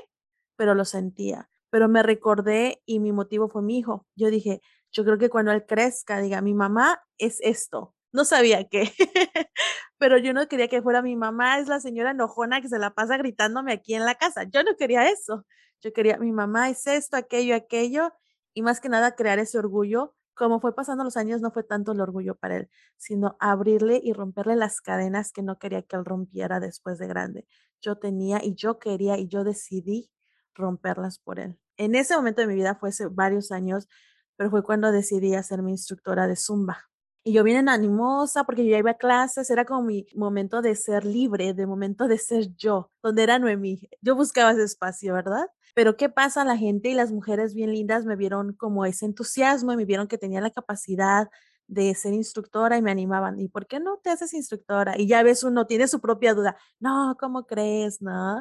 pero 0.56 0.74
lo 0.74 0.84
sentía. 0.84 1.50
Pero 1.70 1.88
me 1.88 2.02
recordé 2.02 2.82
y 2.86 3.00
mi 3.00 3.12
motivo 3.12 3.48
fue 3.48 3.62
mi 3.62 3.78
hijo. 3.78 4.06
Yo 4.14 4.30
dije, 4.30 4.62
yo 4.92 5.04
creo 5.04 5.18
que 5.18 5.28
cuando 5.28 5.52
él 5.52 5.66
crezca, 5.66 6.20
diga, 6.20 6.40
mi 6.40 6.54
mamá 6.54 7.02
es 7.18 7.38
esto. 7.42 7.95
No 8.12 8.24
sabía 8.24 8.64
qué, 8.64 8.92
pero 9.98 10.18
yo 10.18 10.32
no 10.32 10.48
quería 10.48 10.68
que 10.68 10.82
fuera 10.82 11.02
mi 11.02 11.16
mamá, 11.16 11.58
es 11.58 11.68
la 11.68 11.80
señora 11.80 12.12
enojona 12.12 12.60
que 12.60 12.68
se 12.68 12.78
la 12.78 12.94
pasa 12.94 13.16
gritándome 13.18 13.72
aquí 13.72 13.94
en 13.94 14.04
la 14.04 14.14
casa. 14.14 14.44
Yo 14.44 14.62
no 14.62 14.76
quería 14.76 15.08
eso. 15.10 15.44
Yo 15.82 15.92
quería, 15.92 16.18
mi 16.18 16.32
mamá 16.32 16.70
es 16.70 16.86
esto, 16.86 17.16
aquello, 17.16 17.54
aquello, 17.54 18.12
y 18.54 18.62
más 18.62 18.80
que 18.80 18.88
nada 18.88 19.14
crear 19.14 19.38
ese 19.38 19.58
orgullo. 19.58 20.14
Como 20.34 20.60
fue 20.60 20.74
pasando 20.74 21.04
los 21.04 21.16
años, 21.16 21.40
no 21.40 21.50
fue 21.50 21.62
tanto 21.64 21.92
el 21.92 22.00
orgullo 22.00 22.34
para 22.36 22.56
él, 22.56 22.70
sino 22.96 23.36
abrirle 23.40 24.00
y 24.02 24.12
romperle 24.12 24.56
las 24.56 24.80
cadenas 24.80 25.32
que 25.32 25.42
no 25.42 25.58
quería 25.58 25.82
que 25.82 25.96
él 25.96 26.04
rompiera 26.04 26.60
después 26.60 26.98
de 26.98 27.06
grande. 27.06 27.46
Yo 27.80 27.96
tenía 27.98 28.42
y 28.42 28.54
yo 28.54 28.78
quería 28.78 29.18
y 29.18 29.28
yo 29.28 29.44
decidí 29.44 30.10
romperlas 30.54 31.18
por 31.18 31.38
él. 31.40 31.58
En 31.76 31.94
ese 31.94 32.16
momento 32.16 32.40
de 32.42 32.48
mi 32.48 32.54
vida 32.54 32.74
fue 32.74 32.90
hace 32.90 33.06
varios 33.06 33.50
años, 33.50 33.88
pero 34.36 34.50
fue 34.50 34.62
cuando 34.62 34.92
decidí 34.92 35.34
hacer 35.34 35.62
mi 35.62 35.72
instructora 35.72 36.26
de 36.26 36.36
Zumba. 36.36 36.90
Y 37.26 37.32
yo 37.32 37.42
bien 37.42 37.68
animosa 37.68 38.44
porque 38.44 38.64
yo 38.64 38.70
ya 38.70 38.78
iba 38.78 38.92
a 38.92 38.98
clases, 38.98 39.50
era 39.50 39.64
como 39.64 39.82
mi 39.82 40.06
momento 40.14 40.62
de 40.62 40.76
ser 40.76 41.04
libre, 41.04 41.54
de 41.54 41.66
momento 41.66 42.06
de 42.06 42.18
ser 42.18 42.54
yo, 42.54 42.92
donde 43.02 43.24
era 43.24 43.40
Noemí. 43.40 43.80
Yo 44.00 44.14
buscaba 44.14 44.52
ese 44.52 44.62
espacio, 44.62 45.12
¿verdad? 45.12 45.48
Pero 45.74 45.96
¿qué 45.96 46.08
pasa? 46.08 46.44
La 46.44 46.56
gente 46.56 46.88
y 46.88 46.94
las 46.94 47.10
mujeres 47.10 47.52
bien 47.52 47.72
lindas 47.72 48.04
me 48.04 48.14
vieron 48.14 48.52
como 48.52 48.86
ese 48.86 49.06
entusiasmo 49.06 49.72
y 49.72 49.76
me 49.76 49.84
vieron 49.84 50.06
que 50.06 50.18
tenía 50.18 50.40
la 50.40 50.52
capacidad 50.52 51.28
de 51.66 51.92
ser 51.96 52.14
instructora 52.14 52.78
y 52.78 52.82
me 52.82 52.92
animaban. 52.92 53.40
¿Y 53.40 53.48
por 53.48 53.66
qué 53.66 53.80
no 53.80 53.98
te 53.98 54.10
haces 54.10 54.32
instructora? 54.32 54.96
Y 54.96 55.08
ya 55.08 55.24
ves, 55.24 55.42
uno 55.42 55.66
tiene 55.66 55.88
su 55.88 56.00
propia 56.00 56.32
duda. 56.32 56.56
No, 56.78 57.16
¿cómo 57.18 57.44
crees? 57.44 58.00
No. 58.00 58.40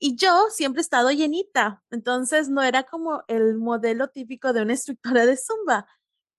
Y 0.00 0.16
yo 0.16 0.46
siempre 0.50 0.80
he 0.80 0.82
estado 0.82 1.12
llenita, 1.12 1.82
entonces 1.90 2.48
no 2.48 2.60
era 2.62 2.82
como 2.82 3.22
el 3.28 3.56
modelo 3.56 4.08
típico 4.08 4.52
de 4.52 4.62
una 4.62 4.72
instructora 4.72 5.26
de 5.26 5.36
zumba, 5.36 5.86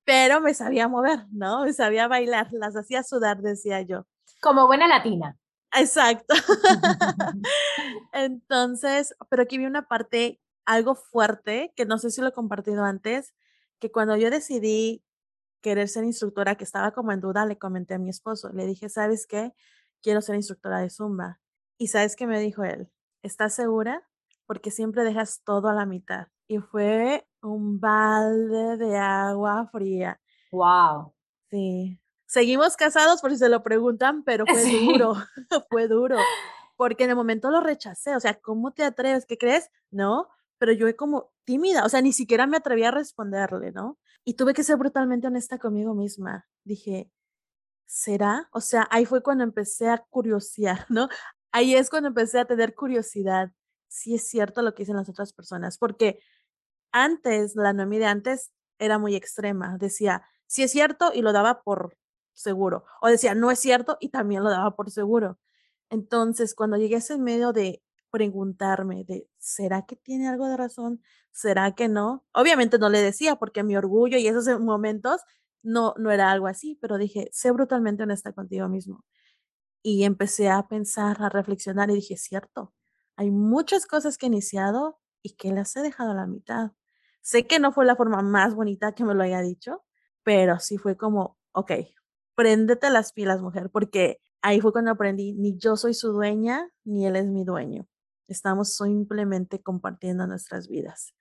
pero 0.06 0.42
me 0.42 0.54
sabía 0.54 0.88
mover, 0.88 1.26
¿no? 1.32 1.66
Me 1.66 1.74
sabía 1.74 2.08
bailar, 2.08 2.48
las 2.52 2.76
hacía 2.76 3.04
sudar, 3.04 3.42
decía 3.42 3.82
yo. 3.82 4.06
Como 4.42 4.68
buena 4.68 4.88
latina. 4.88 5.38
Exacto. 5.76 6.34
entonces, 8.14 9.16
pero 9.30 9.44
aquí 9.44 9.58
vi 9.58 9.66
una 9.66 9.88
parte 9.88 10.40
algo 10.66 10.96
fuerte, 10.96 11.74
que 11.76 11.86
no 11.86 11.98
sé 11.98 12.10
si 12.10 12.22
lo 12.22 12.28
he 12.28 12.34
compartido 12.34 12.84
antes, 12.84 13.34
que 13.80 13.92
cuando 13.92 14.16
yo 14.16 14.30
decidí 14.30 15.04
querer 15.62 15.90
ser 15.90 16.06
instructora, 16.06 16.56
que 16.56 16.64
estaba 16.64 16.92
como 16.92 17.12
en 17.12 17.22
duda, 17.22 17.46
le 17.46 17.58
comenté 17.58 17.96
a 17.96 18.00
mi 18.00 18.10
esposo, 18.10 18.52
le 18.54 18.66
dije, 18.66 18.88
¿sabes 18.88 19.28
qué? 19.28 19.54
Quiero 20.02 20.22
ser 20.22 20.36
instructora 20.36 20.80
de 20.80 20.90
zumba. 20.90 21.40
Y 21.78 21.88
¿sabes 21.88 22.16
qué 22.16 22.26
me 22.28 22.40
dijo 22.40 22.64
él? 22.64 22.90
¿estás 23.26 23.56
segura? 23.56 24.08
Porque 24.46 24.72
siempre 24.72 25.04
dejas 25.04 25.42
todo 25.44 25.68
a 25.68 25.74
la 25.74 25.86
mitad. 25.86 26.28
Y 26.48 26.60
fue 26.60 27.28
un 27.46 27.80
balde 27.80 28.78
de 28.78 28.98
agua 28.98 29.70
fría. 29.72 30.20
Wow. 30.52 31.14
Sí. 31.50 32.00
Seguimos 32.26 32.76
casados 32.76 33.22
por 33.22 33.32
si 33.32 33.38
se 33.38 33.50
lo 33.50 33.64
preguntan, 33.64 34.24
pero 34.24 34.46
fue 34.46 34.64
duro, 34.64 35.14
fue 35.70 35.88
duro. 35.88 36.18
Porque 36.76 37.06
en 37.06 37.12
el 37.12 37.16
momento 37.16 37.52
lo 37.52 37.62
rechacé, 37.62 38.16
o 38.16 38.20
sea, 38.20 38.34
¿cómo 38.36 38.72
te 38.72 38.84
atreves? 38.84 39.26
¿Qué 39.26 39.38
crees? 39.38 39.70
No, 39.92 40.28
pero 40.58 40.74
yo 40.74 40.94
como 40.98 41.32
tímida, 41.46 41.86
o 41.86 41.90
sea, 41.90 42.02
ni 42.02 42.12
siquiera 42.12 42.48
me 42.48 42.58
atreví 42.58 42.84
a 42.84 42.92
responderle, 42.92 43.72
¿no? 43.72 43.98
Y 44.24 44.34
tuve 44.34 44.54
que 44.54 44.64
ser 44.64 44.78
brutalmente 44.78 45.28
honesta 45.28 45.58
conmigo 45.60 45.94
misma. 45.94 46.48
Dije, 46.64 47.12
¿será? 47.86 48.50
O 48.52 48.60
sea, 48.60 48.88
ahí 48.90 49.06
fue 49.06 49.22
cuando 49.22 49.44
empecé 49.44 49.90
a 49.90 50.00
curiosear, 50.10 50.86
¿no? 50.90 51.08
ahí 51.56 51.74
es 51.74 51.90
cuando 51.90 52.10
empecé 52.10 52.38
a 52.38 52.46
tener 52.46 52.76
curiosidad 52.76 53.50
si 53.88 54.16
es 54.16 54.28
cierto 54.28 54.62
lo 54.62 54.76
que 54.76 54.84
dicen 54.84 54.98
las 54.98 55.08
otras 55.08 55.32
personas, 55.32 55.78
porque 55.78 56.20
antes, 56.96 57.56
la 57.58 57.74
Noemí 57.74 57.98
de 58.00 58.06
antes 58.06 58.54
era 58.80 58.98
muy 59.00 59.16
extrema, 59.16 59.78
decía, 59.78 60.24
si 60.48 60.64
es 60.64 60.72
cierto 60.72 61.12
y 61.14 61.22
lo 61.22 61.34
daba 61.34 61.62
por 61.62 61.98
seguro, 62.34 62.86
o 63.02 63.08
decía, 63.10 63.36
no 63.36 63.52
es 63.52 63.60
cierto 63.60 63.98
y 64.00 64.10
también 64.10 64.44
lo 64.44 64.50
daba 64.50 64.76
por 64.76 64.90
seguro. 64.92 65.38
Entonces, 65.90 66.56
cuando 66.56 66.78
llegué 66.78 66.96
a 66.96 66.98
ese 67.00 67.18
medio 67.18 67.52
de 67.54 67.84
preguntarme 68.12 69.04
de, 69.04 69.28
¿será 69.38 69.86
que 69.86 69.98
tiene 69.98 70.30
algo 70.30 70.48
de 70.48 70.56
razón? 70.58 71.02
¿Será 71.32 71.76
que 71.76 71.90
no? 71.90 72.26
Obviamente 72.34 72.80
no 72.80 72.90
le 72.90 73.02
decía 73.02 73.36
porque 73.36 73.64
mi 73.64 73.76
orgullo 73.76 74.18
y 74.18 74.28
esos 74.28 74.48
momentos 74.62 75.22
no, 75.64 75.96
no 75.98 76.12
era 76.12 76.32
algo 76.32 76.48
así, 76.48 76.78
pero 76.82 76.98
dije, 76.98 77.28
sé 77.34 77.52
brutalmente 77.52 78.04
honesta 78.04 78.32
contigo 78.34 78.70
mismo. 78.70 79.04
Y 79.84 80.06
empecé 80.06 80.50
a 80.50 80.68
pensar, 80.68 81.22
a 81.22 81.30
reflexionar 81.30 81.90
y 81.92 81.96
dije, 81.96 82.18
cierto, 82.18 82.74
hay 83.18 83.32
muchas 83.32 83.86
cosas 83.86 84.18
que 84.18 84.28
he 84.28 84.30
iniciado 84.30 85.00
y 85.22 85.36
que 85.36 85.52
las 85.52 85.76
he 85.76 85.82
dejado 85.82 86.12
a 86.12 86.16
la 86.16 86.28
mitad. 86.28 86.72
Sé 87.26 87.48
que 87.48 87.58
no 87.58 87.72
fue 87.72 87.86
la 87.88 87.96
forma 87.96 88.22
más 88.22 88.54
bonita 88.54 88.94
que 88.94 89.04
me 89.04 89.16
lo 89.16 89.24
haya 89.24 89.42
dicho, 89.42 89.84
pero 90.22 90.60
sí 90.60 90.78
fue 90.78 90.96
como, 90.96 91.40
ok, 91.54 91.72
préndete 92.36 92.92
las 92.92 93.14
pilas, 93.14 93.42
mujer, 93.42 93.72
porque 93.72 94.20
ahí 94.44 94.62
fue 94.62 94.72
cuando 94.72 94.92
aprendí, 94.92 95.34
ni 95.34 95.58
yo 95.58 95.76
soy 95.76 95.96
su 95.96 96.12
dueña, 96.12 96.70
ni 96.84 97.08
él 97.08 97.16
es 97.16 97.26
mi 97.26 97.44
dueño. 97.44 97.88
Estamos 98.28 98.76
simplemente 98.76 99.60
compartiendo 99.60 100.28
nuestras 100.28 100.68
vidas. 100.68 101.16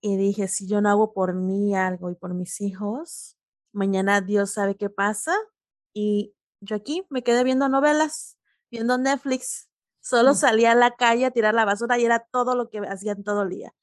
Y 0.00 0.16
dije, 0.16 0.48
si 0.48 0.66
yo 0.66 0.80
no 0.80 0.88
hago 0.88 1.12
por 1.12 1.34
mí 1.34 1.76
algo 1.76 2.10
y 2.10 2.14
por 2.14 2.32
mis 2.32 2.62
hijos, 2.62 3.36
mañana 3.72 4.22
Dios 4.22 4.52
sabe 4.52 4.74
qué 4.78 4.88
pasa 4.88 5.36
y 5.92 6.34
yo 6.62 6.76
aquí 6.76 7.06
me 7.10 7.22
quedé 7.22 7.44
viendo 7.44 7.68
novelas, 7.68 8.38
viendo 8.70 8.96
Netflix. 8.96 9.68
Solo 10.00 10.32
mm. 10.32 10.36
salía 10.36 10.72
a 10.72 10.76
la 10.76 10.96
calle 10.96 11.26
a 11.26 11.30
tirar 11.30 11.52
la 11.52 11.66
basura 11.66 11.98
y 11.98 12.06
era 12.06 12.26
todo 12.32 12.54
lo 12.54 12.70
que 12.70 12.78
hacían 12.78 13.22
todo 13.22 13.42
el 13.42 13.50
día. 13.50 13.74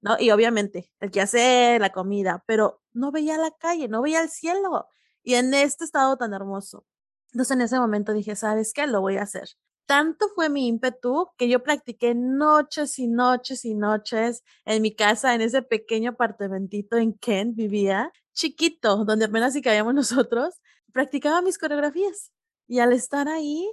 ¿No? 0.00 0.16
Y 0.18 0.30
obviamente, 0.30 0.92
el 1.00 1.10
que 1.10 1.20
hace 1.20 1.78
la 1.78 1.90
comida, 1.90 2.44
pero 2.46 2.82
no 2.92 3.12
veía 3.12 3.38
la 3.38 3.50
calle, 3.50 3.88
no 3.88 4.02
veía 4.02 4.22
el 4.22 4.30
cielo. 4.30 4.88
Y 5.22 5.34
en 5.34 5.52
este 5.54 5.84
estado 5.84 6.16
tan 6.16 6.32
hermoso. 6.32 6.86
Entonces 7.32 7.56
en 7.56 7.62
ese 7.62 7.78
momento 7.78 8.12
dije, 8.12 8.34
¿sabes 8.36 8.72
qué? 8.72 8.86
Lo 8.86 9.00
voy 9.00 9.16
a 9.16 9.22
hacer. 9.22 9.50
Tanto 9.86 10.28
fue 10.34 10.48
mi 10.48 10.68
ímpetu 10.68 11.28
que 11.36 11.48
yo 11.48 11.62
practiqué 11.62 12.14
noches 12.14 12.98
y 12.98 13.08
noches 13.08 13.64
y 13.64 13.74
noches 13.74 14.44
en 14.64 14.82
mi 14.82 14.94
casa, 14.94 15.34
en 15.34 15.40
ese 15.40 15.62
pequeño 15.62 16.12
apartamentito 16.12 16.96
en 16.96 17.12
Kent 17.14 17.56
vivía, 17.56 18.12
chiquito, 18.32 19.04
donde 19.04 19.24
apenas 19.26 19.52
si 19.52 19.62
cabíamos 19.62 19.94
nosotros, 19.94 20.60
practicaba 20.92 21.42
mis 21.42 21.58
coreografías. 21.58 22.32
Y 22.68 22.78
al 22.78 22.92
estar 22.92 23.28
ahí, 23.28 23.68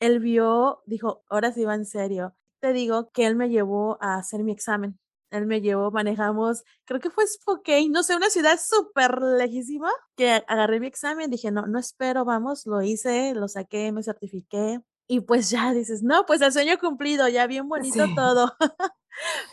él 0.00 0.20
vio, 0.20 0.82
dijo, 0.86 1.24
ahora 1.28 1.52
sí 1.52 1.64
va 1.64 1.74
en 1.74 1.86
serio. 1.86 2.34
Te 2.60 2.72
digo 2.72 3.10
que 3.10 3.26
él 3.26 3.36
me 3.36 3.48
llevó 3.48 3.98
a 4.00 4.16
hacer 4.16 4.44
mi 4.44 4.52
examen. 4.52 4.98
Él 5.30 5.46
me 5.46 5.60
llevó, 5.60 5.90
manejamos, 5.90 6.62
creo 6.84 7.00
que 7.00 7.10
fue 7.10 7.26
Spokane, 7.26 7.88
no 7.88 8.02
sé, 8.02 8.14
una 8.16 8.30
ciudad 8.30 8.58
súper 8.62 9.20
lejísima, 9.20 9.90
que 10.16 10.44
agarré 10.46 10.80
mi 10.80 10.86
examen, 10.86 11.30
dije, 11.30 11.50
no, 11.50 11.66
no 11.66 11.78
espero, 11.78 12.24
vamos, 12.24 12.66
lo 12.66 12.82
hice, 12.82 13.34
lo 13.34 13.48
saqué, 13.48 13.92
me 13.92 14.02
certifiqué. 14.02 14.80
Y 15.08 15.20
pues 15.20 15.50
ya 15.50 15.72
dices, 15.72 16.02
no, 16.02 16.26
pues 16.26 16.40
el 16.40 16.52
sueño 16.52 16.78
cumplido, 16.78 17.28
ya 17.28 17.46
bien 17.46 17.68
bonito 17.68 18.04
todo. 18.14 18.52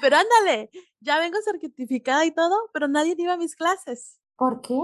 pero 0.01 0.17
ándale, 0.17 0.69
ya 0.99 1.19
vengo 1.19 1.37
certificada 1.43 2.25
y 2.25 2.31
todo, 2.31 2.55
pero 2.73 2.87
nadie 2.87 3.15
iba 3.17 3.33
a 3.33 3.37
mis 3.37 3.55
clases. 3.55 4.19
¿Por 4.35 4.61
qué? 4.61 4.79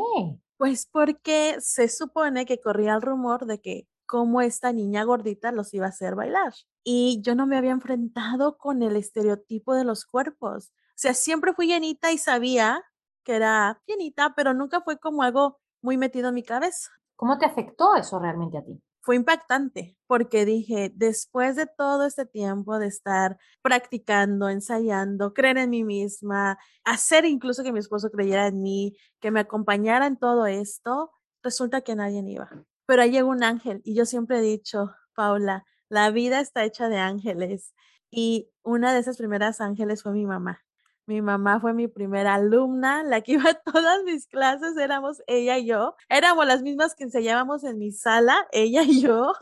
Pues 0.57 0.85
porque 0.85 1.57
se 1.59 1.87
supone 1.87 2.45
que 2.45 2.59
corría 2.59 2.93
el 2.93 3.01
rumor 3.01 3.45
de 3.45 3.61
que 3.61 3.87
como 4.05 4.41
esta 4.41 4.73
niña 4.73 5.03
gordita 5.03 5.51
los 5.51 5.71
iba 5.73 5.85
a 5.85 5.89
hacer 5.89 6.15
bailar. 6.15 6.53
Y 6.83 7.21
yo 7.21 7.35
no 7.35 7.45
me 7.45 7.57
había 7.57 7.71
enfrentado 7.71 8.57
con 8.57 8.81
el 8.81 8.95
estereotipo 8.95 9.75
de 9.75 9.83
los 9.83 10.05
cuerpos. 10.05 10.73
O 10.99 11.01
sea, 11.01 11.13
siempre 11.13 11.53
fui 11.53 11.67
llenita 11.67 12.11
y 12.11 12.17
sabía 12.17 12.83
que 13.23 13.35
era 13.35 13.81
llenita, 13.87 14.33
pero 14.35 14.53
nunca 14.53 14.81
fue 14.81 14.99
como 14.99 15.23
algo 15.23 15.57
muy 15.81 15.95
metido 15.95 16.27
en 16.27 16.35
mi 16.35 16.43
cabeza. 16.43 16.91
¿Cómo 17.15 17.37
te 17.37 17.45
afectó 17.45 17.95
eso 17.95 18.19
realmente 18.19 18.57
a 18.57 18.65
ti? 18.65 18.81
fue 19.01 19.15
impactante 19.15 19.97
porque 20.07 20.45
dije, 20.45 20.91
después 20.93 21.55
de 21.55 21.65
todo 21.65 22.05
este 22.05 22.25
tiempo 22.25 22.77
de 22.79 22.87
estar 22.87 23.39
practicando, 23.61 24.49
ensayando, 24.49 25.33
creer 25.33 25.57
en 25.57 25.69
mí 25.69 25.83
misma, 25.83 26.59
hacer 26.83 27.25
incluso 27.25 27.63
que 27.63 27.71
mi 27.71 27.79
esposo 27.79 28.11
creyera 28.11 28.47
en 28.47 28.61
mí, 28.61 28.95
que 29.19 29.31
me 29.31 29.39
acompañara 29.39 30.05
en 30.05 30.17
todo 30.17 30.45
esto, 30.45 31.11
resulta 31.41 31.81
que 31.81 31.95
nadie 31.95 32.21
iba. 32.27 32.49
Pero 32.85 33.01
ahí 33.01 33.11
llegó 33.11 33.29
un 33.29 33.43
ángel 33.43 33.81
y 33.83 33.95
yo 33.95 34.05
siempre 34.05 34.39
he 34.39 34.41
dicho, 34.41 34.93
Paula, 35.15 35.65
la 35.87 36.11
vida 36.11 36.39
está 36.39 36.63
hecha 36.65 36.89
de 36.89 36.97
ángeles 36.97 37.73
y 38.11 38.51
una 38.63 38.93
de 38.93 38.99
esas 38.99 39.17
primeras 39.17 39.61
ángeles 39.61 40.03
fue 40.03 40.11
mi 40.11 40.25
mamá. 40.25 40.61
Mi 41.09 41.23
mamá 41.23 41.59
fue 41.59 41.73
mi 41.73 41.87
primera 41.87 42.35
alumna, 42.35 43.01
la 43.01 43.21
que 43.21 43.31
iba 43.31 43.49
a 43.49 43.53
todas 43.55 44.03
mis 44.03 44.27
clases, 44.27 44.77
éramos 44.77 45.23
ella 45.25 45.57
y 45.57 45.65
yo. 45.65 45.95
Éramos 46.07 46.45
las 46.45 46.61
mismas 46.61 46.93
que 46.93 47.03
enseñábamos 47.03 47.63
en 47.63 47.79
mi 47.79 47.91
sala, 47.91 48.47
ella 48.51 48.83
y 48.83 49.01
yo. 49.01 49.33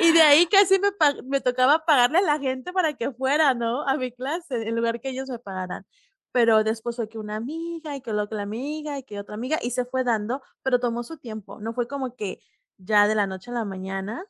y 0.00 0.10
de 0.10 0.22
ahí 0.22 0.46
casi 0.46 0.80
me, 0.80 0.88
me 1.26 1.40
tocaba 1.40 1.84
pagarle 1.84 2.18
a 2.18 2.22
la 2.22 2.40
gente 2.40 2.72
para 2.72 2.94
que 2.94 3.12
fuera, 3.12 3.54
¿no? 3.54 3.82
A 3.82 3.96
mi 3.96 4.10
clase, 4.10 4.66
en 4.68 4.74
lugar 4.74 5.00
que 5.00 5.10
ellos 5.10 5.30
me 5.30 5.38
pagaran. 5.38 5.86
Pero 6.32 6.64
después 6.64 6.96
fue 6.96 7.08
que 7.08 7.20
una 7.20 7.36
amiga 7.36 7.94
y 7.94 8.00
que 8.00 8.12
la 8.12 8.26
amiga 8.42 8.98
y 8.98 9.04
que 9.04 9.20
otra 9.20 9.36
amiga 9.36 9.60
y 9.62 9.70
se 9.70 9.84
fue 9.84 10.02
dando, 10.02 10.42
pero 10.64 10.80
tomó 10.80 11.04
su 11.04 11.18
tiempo. 11.18 11.60
No 11.60 11.72
fue 11.72 11.86
como 11.86 12.16
que 12.16 12.40
ya 12.78 13.06
de 13.06 13.14
la 13.14 13.28
noche 13.28 13.52
a 13.52 13.54
la 13.54 13.64
mañana. 13.64 14.26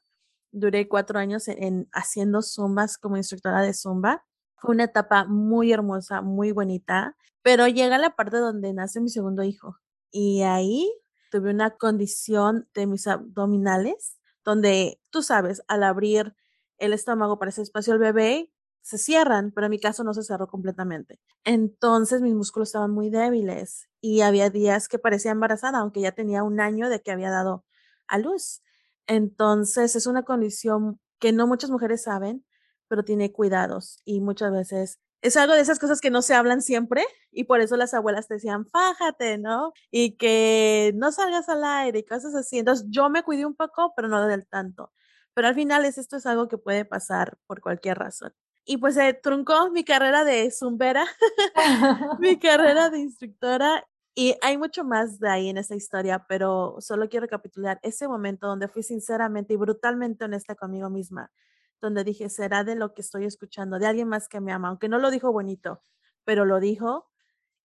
Duré 0.53 0.89
cuatro 0.89 1.19
años 1.19 1.49
en 1.49 1.89
haciendo 1.93 2.43
zumbas 2.43 2.99
como 2.99 3.17
instructora 3.17 3.63
de 3.63 3.73
zumba 3.73 4.23
Fue 4.57 4.75
una 4.75 4.85
etapa 4.85 5.25
muy 5.27 5.73
hermosa, 5.73 6.23
muy 6.23 6.53
bonita, 6.53 7.17
pero 7.43 7.69
llega 7.69 7.99
la 7.99 8.17
parte 8.17 8.39
donde 8.39 8.73
nace 8.73 9.01
mi 9.01 9.09
segundo 9.11 9.43
hijo 9.45 9.77
y 10.11 10.43
ahí 10.43 10.91
tuve 11.31 11.51
una 11.51 11.71
condición 11.77 12.69
de 12.75 12.87
mis 12.87 13.07
abdominales 13.07 14.19
donde 14.45 15.01
tú 15.11 15.23
sabes, 15.23 15.63
al 15.69 15.83
abrir 15.83 16.35
el 16.79 16.93
estómago 16.93 17.39
para 17.39 17.51
ese 17.51 17.63
espacio 17.63 17.93
al 17.93 17.99
bebé, 17.99 18.53
se 18.81 18.99
cierran, 18.99 19.51
pero 19.53 19.67
en 19.67 19.73
mi 19.73 19.81
caso 19.81 20.05
no 20.05 20.15
se 20.15 20.23
cerró 20.23 20.47
completamente. 20.47 21.21
Entonces 21.45 22.23
mis 22.23 22.35
músculos 22.35 22.69
estaban 22.69 22.93
muy 22.93 23.11
débiles 23.11 23.89
y 24.01 24.21
había 24.21 24.49
días 24.51 24.87
que 24.89 25.01
parecía 25.01 25.33
embarazada, 25.33 25.79
aunque 25.81 26.01
ya 26.01 26.13
tenía 26.13 26.45
un 26.45 26.61
año 26.61 26.89
de 26.89 27.03
que 27.03 27.11
había 27.11 27.31
dado 27.31 27.65
a 28.07 28.19
luz. 28.19 28.63
Entonces 29.09 29.97
es 29.97 30.07
una 30.07 30.23
condición 30.23 31.01
que 31.19 31.33
no 31.33 31.49
muchas 31.49 31.71
mujeres 31.71 32.05
saben, 32.05 32.45
pero 32.89 33.05
tiene 33.05 33.33
cuidados 33.33 34.01
y 34.05 34.21
muchas 34.21 34.53
veces 34.53 35.01
es 35.23 35.37
algo 35.37 35.55
de 35.55 35.61
esas 35.61 35.79
cosas 35.79 36.01
que 36.01 36.11
no 36.11 36.23
se 36.23 36.35
hablan 36.35 36.63
siempre 36.63 37.05
y 37.33 37.45
por 37.45 37.61
eso 37.61 37.77
las 37.77 37.95
abuelas 37.95 38.29
te 38.29 38.35
decían, 38.35 38.67
fájate, 38.67 39.39
¿no? 39.39 39.73
Y 39.91 40.17
que 40.17 40.93
no 40.95 41.11
salgas 41.13 41.49
al 41.49 41.65
aire 41.65 42.01
y 42.01 42.05
cosas 42.05 42.35
así. 42.35 42.59
Entonces 42.59 42.87
yo 42.91 43.09
me 43.11 43.23
cuidé 43.23 43.45
un 43.45 43.57
poco, 43.57 43.93
pero 43.97 44.09
no 44.09 44.27
del 44.27 44.47
tanto. 44.47 44.93
Pero 45.35 45.49
al 45.49 45.55
final 45.55 45.85
es, 45.85 45.99
esto 45.99 46.17
es 46.17 46.27
algo 46.27 46.49
que 46.49 46.59
puede 46.59 46.85
pasar 46.85 47.39
por 47.47 47.61
cualquier 47.61 47.99
razón. 47.99 48.33
Y 48.65 48.79
pues 48.79 48.95
se 48.95 49.15
truncó 49.15 49.71
mi 49.71 49.85
carrera 49.85 50.25
de 50.25 50.51
zumbera, 50.51 51.07
mi 52.21 52.39
carrera 52.39 52.91
de 52.91 52.99
instructora 52.99 53.85
y 54.15 54.35
hay 54.43 54.57
mucho 54.57 54.83
más 54.83 55.21
de 55.21 55.29
ahí 55.29 55.49
en 55.51 55.59
esa 55.59 55.75
historia, 55.75 56.25
pero 56.27 56.77
solo 56.81 57.09
quiero 57.09 57.25
recapitular 57.25 57.79
ese 57.83 58.09
momento 58.09 58.47
donde 58.47 58.67
fui 58.67 58.83
sinceramente 58.83 59.53
y 59.53 59.57
brutalmente 59.57 60.25
honesta 60.25 60.55
conmigo 60.55 60.89
misma 60.89 61.31
donde 61.81 62.05
dije, 62.05 62.29
será 62.29 62.65
de 62.65 62.75
lo 62.75 62.95
que 62.95 63.03
estoy 63.03 63.25
escuchando, 63.25 63.79
de 63.79 63.87
alguien 63.87 64.09
más 64.09 64.29
que 64.29 64.41
me 64.41 64.53
ama, 64.53 64.69
aunque 64.69 64.89
no 64.89 64.99
lo 64.99 65.11
dijo 65.11 65.33
bonito, 65.33 65.81
pero 66.25 66.45
lo 66.45 66.61
dijo 66.61 67.07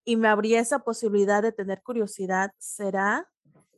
y 0.04 0.16
me 0.16 0.28
abrió 0.28 0.60
esa 0.60 0.80
posibilidad 0.80 1.42
de 1.42 1.52
tener 1.52 1.82
curiosidad, 1.84 2.52
será, 2.58 3.30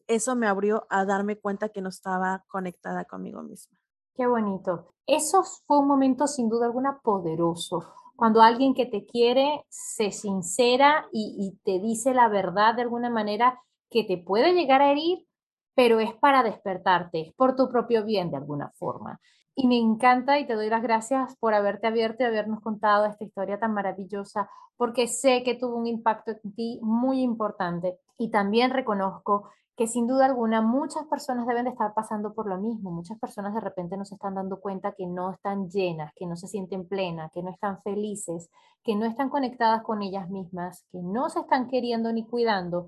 eso 0.07 0.35
me 0.35 0.47
abrió 0.47 0.85
a 0.89 1.05
darme 1.05 1.37
cuenta 1.37 1.69
que 1.69 1.81
no 1.81 1.89
estaba 1.89 2.43
conectada 2.47 3.05
conmigo 3.05 3.43
misma. 3.43 3.77
Qué 4.15 4.27
bonito. 4.27 4.93
Eso 5.07 5.43
fue 5.65 5.79
un 5.79 5.87
momento 5.87 6.27
sin 6.27 6.49
duda 6.49 6.67
alguna 6.67 6.99
poderoso. 6.99 7.93
Cuando 8.15 8.41
alguien 8.41 8.73
que 8.73 8.85
te 8.85 9.05
quiere 9.05 9.65
se 9.69 10.11
sincera 10.11 11.07
y, 11.11 11.35
y 11.39 11.57
te 11.63 11.79
dice 11.79 12.13
la 12.13 12.29
verdad 12.29 12.75
de 12.75 12.83
alguna 12.83 13.09
manera 13.09 13.59
que 13.89 14.03
te 14.03 14.17
puede 14.17 14.53
llegar 14.53 14.81
a 14.81 14.91
herir, 14.91 15.27
pero 15.75 15.99
es 15.99 16.13
para 16.15 16.43
despertarte, 16.43 17.21
es 17.21 17.33
por 17.33 17.55
tu 17.55 17.69
propio 17.69 18.05
bien 18.05 18.29
de 18.29 18.37
alguna 18.37 18.71
forma. 18.75 19.19
Y 19.55 19.67
me 19.67 19.77
encanta 19.77 20.39
y 20.39 20.47
te 20.47 20.55
doy 20.55 20.69
las 20.69 20.81
gracias 20.81 21.35
por 21.37 21.53
haberte 21.53 21.85
abierto 21.85 22.23
y 22.23 22.25
habernos 22.25 22.59
contado 22.61 23.05
esta 23.05 23.23
historia 23.23 23.59
tan 23.59 23.73
maravillosa, 23.73 24.49
porque 24.77 25.07
sé 25.07 25.43
que 25.43 25.53
tuvo 25.53 25.75
un 25.75 25.85
impacto 25.85 26.31
en 26.31 26.55
ti 26.55 26.79
muy 26.81 27.21
importante. 27.21 27.99
Y 28.17 28.31
también 28.31 28.71
reconozco 28.71 29.49
que 29.75 29.87
sin 29.87 30.07
duda 30.07 30.25
alguna 30.25 30.61
muchas 30.61 31.05
personas 31.05 31.47
deben 31.47 31.65
de 31.65 31.71
estar 31.71 31.93
pasando 31.93 32.33
por 32.33 32.47
lo 32.47 32.57
mismo. 32.57 32.91
Muchas 32.91 33.19
personas 33.19 33.53
de 33.53 33.59
repente 33.59 33.95
no 33.95 34.05
se 34.05 34.15
están 34.15 34.35
dando 34.35 34.59
cuenta 34.59 34.93
que 34.93 35.05
no 35.05 35.31
están 35.31 35.69
llenas, 35.69 36.13
que 36.15 36.25
no 36.25 36.35
se 36.35 36.47
sienten 36.47 36.87
plenas, 36.87 37.31
que 37.31 37.43
no 37.43 37.51
están 37.51 37.81
felices, 37.83 38.49
que 38.83 38.95
no 38.95 39.05
están 39.05 39.29
conectadas 39.29 39.83
con 39.83 40.01
ellas 40.01 40.29
mismas, 40.29 40.85
que 40.91 40.99
no 40.99 41.29
se 41.29 41.41
están 41.41 41.67
queriendo 41.67 42.11
ni 42.11 42.25
cuidando. 42.25 42.87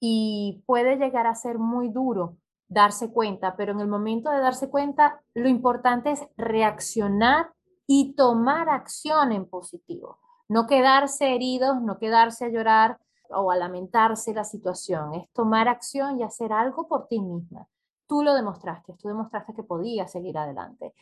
Y 0.00 0.62
puede 0.66 0.96
llegar 0.96 1.26
a 1.26 1.34
ser 1.34 1.58
muy 1.58 1.88
duro 1.88 2.36
darse 2.68 3.10
cuenta, 3.12 3.56
pero 3.56 3.72
en 3.72 3.80
el 3.80 3.88
momento 3.88 4.30
de 4.30 4.40
darse 4.40 4.68
cuenta, 4.70 5.20
lo 5.34 5.48
importante 5.48 6.12
es 6.12 6.26
reaccionar 6.36 7.52
y 7.86 8.14
tomar 8.14 8.68
acción 8.68 9.32
en 9.32 9.46
positivo. 9.46 10.18
No 10.48 10.66
quedarse 10.66 11.34
heridos, 11.34 11.80
no 11.82 11.98
quedarse 11.98 12.44
a 12.44 12.48
llorar 12.48 12.98
o 13.30 13.50
a 13.50 13.56
lamentarse 13.56 14.32
la 14.32 14.44
situación, 14.44 15.14
es 15.14 15.30
tomar 15.32 15.68
acción 15.68 16.18
y 16.18 16.22
hacer 16.22 16.52
algo 16.52 16.88
por 16.88 17.08
ti 17.08 17.20
misma. 17.20 17.66
Tú 18.06 18.22
lo 18.22 18.34
demostraste, 18.34 18.94
tú 18.94 19.08
demostraste 19.08 19.54
que 19.54 19.62
podías 19.62 20.10
seguir 20.10 20.38
adelante. 20.38 20.94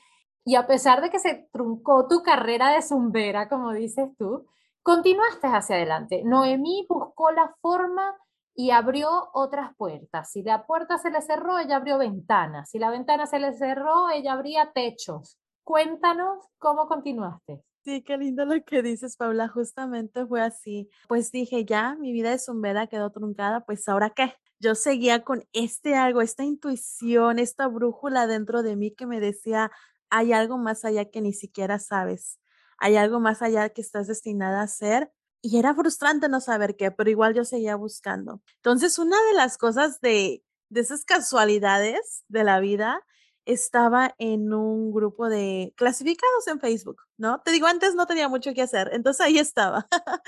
Y 0.44 0.54
a 0.56 0.66
pesar 0.66 1.00
de 1.00 1.10
que 1.10 1.18
se 1.18 1.48
truncó 1.52 2.06
tu 2.08 2.22
carrera 2.22 2.70
de 2.70 2.82
zumbera, 2.82 3.48
como 3.48 3.72
dices 3.72 4.08
tú, 4.16 4.46
continuaste 4.82 5.48
hacia 5.48 5.76
adelante. 5.76 6.22
Noemí 6.24 6.86
buscó 6.88 7.30
la 7.32 7.54
forma 7.60 8.16
y 8.56 8.70
abrió 8.70 9.28
otras 9.34 9.76
puertas. 9.76 10.32
Si 10.32 10.42
la 10.42 10.66
puerta 10.66 10.96
se 10.96 11.10
le 11.10 11.20
cerró, 11.20 11.58
ella 11.58 11.76
abrió 11.76 11.98
ventanas. 11.98 12.70
Si 12.70 12.78
la 12.78 12.90
ventana 12.90 13.26
se 13.26 13.38
le 13.38 13.52
cerró, 13.52 14.08
ella 14.08 14.32
abría 14.32 14.72
techos. 14.72 15.38
Cuéntanos 15.62 16.38
cómo 16.58 16.88
continuaste. 16.88 17.62
Sí, 17.84 18.02
qué 18.02 18.16
lindo 18.16 18.46
lo 18.46 18.64
que 18.64 18.82
dices, 18.82 19.16
Paula. 19.16 19.46
Justamente 19.48 20.26
fue 20.26 20.40
así. 20.40 20.88
Pues 21.06 21.30
dije, 21.30 21.66
ya, 21.66 21.96
mi 21.96 22.12
vida 22.12 22.30
de 22.30 22.38
zumbera 22.38 22.86
quedó 22.86 23.10
truncada, 23.10 23.60
pues 23.60 23.86
ahora 23.88 24.10
qué. 24.10 24.34
Yo 24.58 24.74
seguía 24.74 25.22
con 25.22 25.44
este 25.52 25.94
algo, 25.94 26.22
esta 26.22 26.42
intuición, 26.42 27.38
esta 27.38 27.68
brújula 27.68 28.26
dentro 28.26 28.62
de 28.62 28.74
mí 28.74 28.90
que 28.94 29.06
me 29.06 29.20
decía, 29.20 29.70
hay 30.08 30.32
algo 30.32 30.56
más 30.56 30.84
allá 30.86 31.04
que 31.10 31.20
ni 31.20 31.34
siquiera 31.34 31.78
sabes. 31.78 32.40
Hay 32.78 32.96
algo 32.96 33.20
más 33.20 33.42
allá 33.42 33.68
que 33.68 33.82
estás 33.82 34.06
destinada 34.06 34.60
a 34.60 34.64
hacer 34.64 35.12
y 35.46 35.58
era 35.58 35.74
frustrante 35.76 36.28
no 36.28 36.40
saber 36.40 36.74
qué, 36.74 36.90
pero 36.90 37.08
igual 37.08 37.32
yo 37.32 37.44
seguía 37.44 37.76
buscando. 37.76 38.42
Entonces, 38.56 38.98
una 38.98 39.16
de 39.26 39.34
las 39.34 39.58
cosas 39.58 40.00
de, 40.00 40.42
de 40.70 40.80
esas 40.80 41.04
casualidades 41.04 42.24
de 42.26 42.42
la 42.42 42.58
vida 42.58 43.00
estaba 43.44 44.12
en 44.18 44.52
un 44.52 44.90
grupo 44.92 45.28
de 45.28 45.72
clasificados 45.76 46.48
en 46.48 46.58
Facebook, 46.58 47.00
¿no? 47.16 47.42
Te 47.42 47.52
digo, 47.52 47.68
antes 47.68 47.94
no 47.94 48.06
tenía 48.06 48.28
mucho 48.28 48.54
que 48.54 48.62
hacer, 48.62 48.90
entonces 48.92 49.20
ahí 49.24 49.38
estaba. 49.38 49.86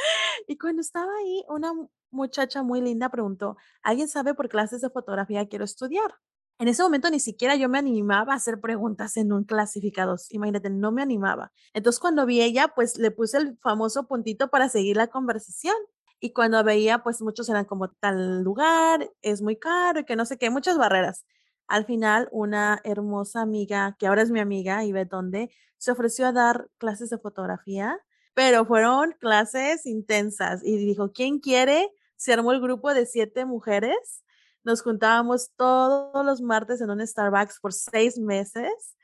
y 0.47 0.57
cuando 0.57 0.83
estaba 0.83 1.11
ahí, 1.17 1.43
una 1.49 1.73
muchacha 2.13 2.63
muy 2.63 2.81
linda 2.81 3.09
preguntó, 3.09 3.57
¿alguien 3.83 4.07
sabe 4.07 4.35
por 4.35 4.49
clases 4.49 4.83
de 4.83 4.91
fotografía 4.91 5.49
quiero 5.49 5.65
estudiar? 5.65 6.15
En 6.61 6.67
ese 6.67 6.83
momento 6.83 7.09
ni 7.09 7.21
siquiera 7.21 7.55
yo 7.55 7.69
me 7.69 7.79
animaba 7.79 8.33
a 8.33 8.37
hacer 8.37 8.61
preguntas 8.61 9.17
en 9.17 9.33
un 9.33 9.45
clasificados. 9.45 10.33
Imagínate, 10.33 10.71
no 10.71 10.91
me 10.91 11.03
animaba. 11.03 11.53
Entonces 11.73 12.01
cuando 12.01 12.27
vi 12.27 12.43
ella, 12.43 12.73
pues 12.75 12.99
le 12.99 13.13
puse 13.13 13.39
el 13.39 13.57
famoso 13.59 14.09
puntito 14.09 14.49
para 14.49 14.69
seguir 14.69 14.97
la 14.97 15.07
conversación. 15.07 15.77
Y 16.19 16.33
cuando 16.33 16.63
veía, 16.65 17.05
pues 17.05 17.23
muchos 17.23 17.49
eran 17.49 17.65
como 17.65 17.91
tal 17.91 18.43
lugar, 18.43 19.09
es 19.23 19.41
muy 19.41 19.57
caro 19.57 20.01
y 20.01 20.05
que 20.05 20.17
no 20.17 20.25
sé 20.27 20.37
qué, 20.37 20.51
muchas 20.51 20.77
barreras. 20.77 21.25
Al 21.69 21.85
final, 21.85 22.29
una 22.33 22.81
hermosa 22.83 23.41
amiga, 23.41 23.95
que 23.97 24.09
ahora 24.09 24.23
es 24.23 24.31
mi 24.33 24.41
amiga 24.41 24.85
y 24.85 24.91
ve 24.91 25.05
dónde, 25.05 25.51
se 25.77 25.93
ofreció 25.93 26.27
a 26.27 26.33
dar 26.33 26.71
clases 26.79 27.11
de 27.11 27.19
fotografía, 27.19 28.01
pero 28.35 28.65
fueron 28.67 29.13
clases 29.21 29.87
intensas 29.87 30.65
y 30.65 30.77
dijo, 30.77 31.13
¿quién 31.13 31.39
quiere? 31.39 31.89
Se 32.17 32.33
armó 32.33 32.51
el 32.51 32.61
grupo 32.61 32.95
de 32.95 33.07
siete 33.07 33.45
mujeres 33.45 34.25
nos 34.69 34.83
juntábamos 34.83 35.51
todos 35.57 36.25
los 36.27 36.43
martes 36.43 36.83
en 36.83 36.91
un 36.91 37.05
Starbucks 37.05 37.59
por 37.59 37.73
seis 37.73 38.19
meses 38.19 38.97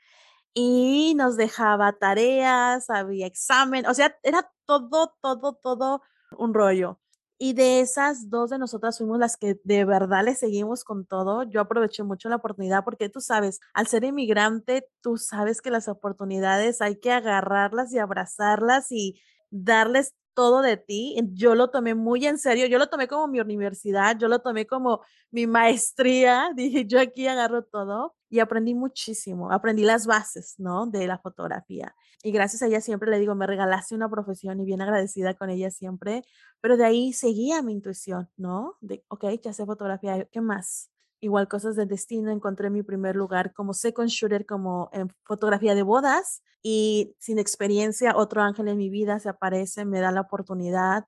y 0.53 1.15
nos 1.15 1.37
dejaba 1.37 1.91
tareas, 1.93 2.89
había 2.91 3.25
examen, 3.25 3.87
o 3.87 3.93
sea, 3.95 4.15
era 4.21 4.49
todo, 4.67 5.15
todo, 5.21 5.53
todo 5.55 6.01
un 6.37 6.53
rollo. 6.53 6.99
Y 7.37 7.53
de 7.53 7.81
esas 7.81 8.29
dos 8.29 8.51
de 8.51 8.59
nosotras 8.59 8.99
fuimos 8.99 9.17
las 9.17 9.37
que 9.37 9.59
de 9.63 9.83
verdad 9.85 10.23
le 10.23 10.35
seguimos 10.35 10.83
con 10.85 11.05
todo. 11.05 11.43
Yo 11.43 11.59
aproveché 11.59 12.03
mucho 12.03 12.29
la 12.29 12.37
oportunidad 12.37 12.85
porque 12.85 13.09
tú 13.09 13.19
sabes, 13.19 13.59
al 13.73 13.87
ser 13.87 14.03
inmigrante, 14.05 14.87
tú 15.01 15.17
sabes 15.17 15.61
que 15.61 15.71
las 15.71 15.87
oportunidades 15.87 16.79
hay 16.79 16.97
que 16.99 17.11
agarrarlas 17.11 17.91
y 17.91 17.97
abrazarlas 17.97 18.91
y 18.91 19.19
darles 19.49 20.13
todo 20.35 20.61
de 20.61 20.77
ti. 20.77 21.17
Yo 21.33 21.55
lo 21.55 21.69
tomé 21.71 21.95
muy 21.95 22.25
en 22.27 22.37
serio, 22.37 22.67
yo 22.67 22.77
lo 22.77 22.89
tomé 22.89 23.07
como 23.07 23.27
mi 23.27 23.39
universidad, 23.39 24.17
yo 24.19 24.27
lo 24.27 24.39
tomé 24.39 24.67
como 24.67 25.01
mi 25.31 25.47
maestría, 25.47 26.51
dije, 26.55 26.85
yo 26.85 26.99
aquí 26.99 27.27
agarro 27.27 27.63
todo 27.63 28.15
y 28.29 28.39
aprendí 28.39 28.75
muchísimo, 28.75 29.51
aprendí 29.51 29.83
las 29.83 30.05
bases, 30.05 30.55
¿no? 30.57 30.85
De 30.87 31.07
la 31.07 31.17
fotografía. 31.17 31.95
Y 32.23 32.31
gracias 32.31 32.61
a 32.61 32.67
ella 32.67 32.81
siempre 32.81 33.09
le 33.09 33.19
digo, 33.19 33.35
me 33.35 33.47
regalaste 33.47 33.95
una 33.95 34.09
profesión 34.09 34.59
y 34.59 34.65
bien 34.65 34.81
agradecida 34.81 35.33
con 35.35 35.49
ella 35.49 35.71
siempre, 35.71 36.23
pero 36.61 36.77
de 36.77 36.85
ahí 36.85 37.13
seguía 37.13 37.61
mi 37.61 37.73
intuición, 37.73 38.29
¿no? 38.37 38.77
De, 38.81 39.03
ok, 39.07 39.25
ya 39.41 39.53
sé 39.53 39.65
fotografía, 39.65 40.25
¿qué 40.31 40.41
más? 40.41 40.91
Igual 41.25 41.47
cosas 41.47 41.75
del 41.75 41.87
destino, 41.87 42.29
encontré 42.29 42.69
mi 42.69 42.83
primer 42.83 43.15
lugar 43.15 43.51
como 43.51 43.73
second 43.73 44.09
shooter, 44.09 44.45
como 44.45 44.91
en 44.93 45.09
fotografía 45.23 45.73
de 45.73 45.81
bodas 45.81 46.43
y 46.61 47.15
sin 47.17 47.39
experiencia, 47.39 48.15
otro 48.15 48.43
ángel 48.43 48.67
en 48.67 48.77
mi 48.77 48.91
vida 48.91 49.17
se 49.19 49.29
aparece, 49.29 49.85
me 49.85 50.01
da 50.01 50.11
la 50.11 50.21
oportunidad 50.21 51.05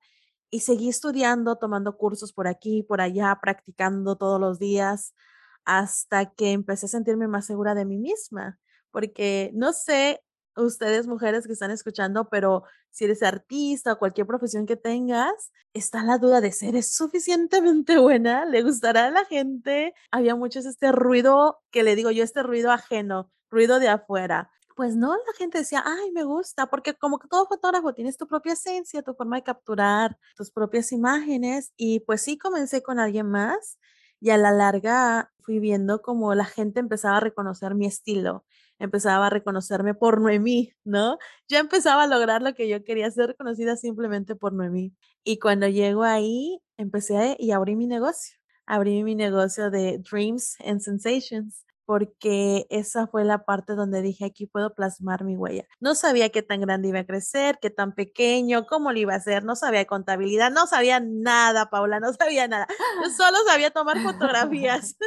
y 0.50 0.58
seguí 0.58 0.88
estudiando, 0.88 1.54
tomando 1.54 1.96
cursos 1.96 2.32
por 2.32 2.48
aquí, 2.48 2.82
por 2.82 3.00
allá, 3.00 3.38
practicando 3.40 4.16
todos 4.16 4.40
los 4.40 4.58
días 4.58 5.14
hasta 5.64 6.32
que 6.32 6.50
empecé 6.50 6.86
a 6.86 6.88
sentirme 6.88 7.28
más 7.28 7.46
segura 7.46 7.76
de 7.76 7.84
mí 7.84 7.98
misma, 7.98 8.58
porque 8.90 9.52
no 9.54 9.72
sé 9.72 10.20
ustedes 10.58 11.06
mujeres 11.06 11.46
que 11.46 11.52
están 11.52 11.70
escuchando, 11.70 12.28
pero 12.28 12.64
si 12.90 13.04
eres 13.04 13.22
artista 13.22 13.92
o 13.92 13.98
cualquier 13.98 14.26
profesión 14.26 14.66
que 14.66 14.76
tengas, 14.76 15.52
está 15.72 16.02
la 16.02 16.18
duda 16.18 16.40
de 16.40 16.52
ser 16.52 16.82
suficientemente 16.82 17.98
buena, 17.98 18.44
le 18.44 18.62
gustará 18.62 19.06
a 19.06 19.10
la 19.10 19.24
gente. 19.24 19.94
Había 20.10 20.34
mucho 20.34 20.60
este 20.60 20.92
ruido 20.92 21.60
que 21.70 21.82
le 21.82 21.96
digo 21.96 22.10
yo, 22.10 22.24
este 22.24 22.42
ruido 22.42 22.70
ajeno, 22.70 23.30
ruido 23.50 23.80
de 23.80 23.88
afuera. 23.88 24.50
pues 24.76 24.94
no, 24.96 25.14
la 25.16 25.32
gente 25.36 25.58
decía, 25.58 25.82
ay, 25.84 26.12
me 26.12 26.22
gusta, 26.24 26.66
porque 26.68 26.94
como 26.94 27.18
que 27.18 27.28
todo 27.28 27.46
fotógrafo 27.46 27.94
tienes 27.94 28.16
tu 28.16 28.28
propia 28.28 28.52
esencia, 28.52 29.02
tu 29.02 29.14
forma 29.14 29.36
de 29.36 29.42
capturar 29.42 30.18
tus 30.36 30.50
propias 30.52 30.92
imágenes. 30.92 31.72
Y 31.76 32.00
pues 32.00 32.22
sí, 32.22 32.38
comencé 32.38 32.82
con 32.82 33.00
alguien 33.00 33.28
más 33.30 33.78
y 34.20 34.30
a 34.30 34.36
la 34.38 34.50
larga 34.52 35.32
fui 35.40 35.58
viendo 35.58 36.02
como 36.02 36.34
la 36.34 36.44
gente 36.44 36.80
empezaba 36.80 37.18
a 37.18 37.20
reconocer 37.20 37.74
mi 37.74 37.86
estilo, 37.86 38.44
empezaba 38.78 39.26
a 39.26 39.30
reconocerme 39.30 39.94
por 39.94 40.20
Noemí, 40.20 40.72
¿no? 40.84 41.18
Yo 41.48 41.58
empezaba 41.58 42.04
a 42.04 42.06
lograr 42.06 42.42
lo 42.42 42.54
que 42.54 42.68
yo 42.68 42.84
quería, 42.84 43.10
ser 43.10 43.28
reconocida 43.28 43.76
simplemente 43.76 44.36
por 44.36 44.52
Noemí. 44.52 44.94
Y 45.24 45.38
cuando 45.38 45.68
llego 45.68 46.04
ahí, 46.04 46.60
empecé 46.76 47.36
y 47.38 47.50
abrí 47.52 47.76
mi 47.76 47.86
negocio. 47.86 48.36
Abrí 48.66 49.02
mi 49.04 49.14
negocio 49.14 49.70
de 49.70 49.98
Dreams 49.98 50.56
and 50.64 50.80
Sensations 50.80 51.64
porque 51.88 52.66
esa 52.68 53.06
fue 53.06 53.24
la 53.24 53.46
parte 53.46 53.74
donde 53.74 54.02
dije, 54.02 54.26
aquí 54.26 54.46
puedo 54.46 54.74
plasmar 54.74 55.24
mi 55.24 55.38
huella. 55.38 55.64
No 55.80 55.94
sabía 55.94 56.28
qué 56.28 56.42
tan 56.42 56.60
grande 56.60 56.88
iba 56.88 56.98
a 56.98 57.06
crecer, 57.06 57.58
qué 57.62 57.70
tan 57.70 57.94
pequeño, 57.94 58.66
cómo 58.66 58.92
lo 58.92 58.98
iba 58.98 59.14
a 59.14 59.16
hacer, 59.16 59.42
no 59.42 59.56
sabía 59.56 59.86
contabilidad, 59.86 60.50
no 60.50 60.66
sabía 60.66 61.00
nada, 61.00 61.70
Paula, 61.70 61.98
no 61.98 62.12
sabía 62.12 62.46
nada. 62.46 62.66
Yo 63.02 63.08
solo 63.16 63.38
sabía 63.46 63.70
tomar 63.70 64.02
fotografías. 64.02 64.98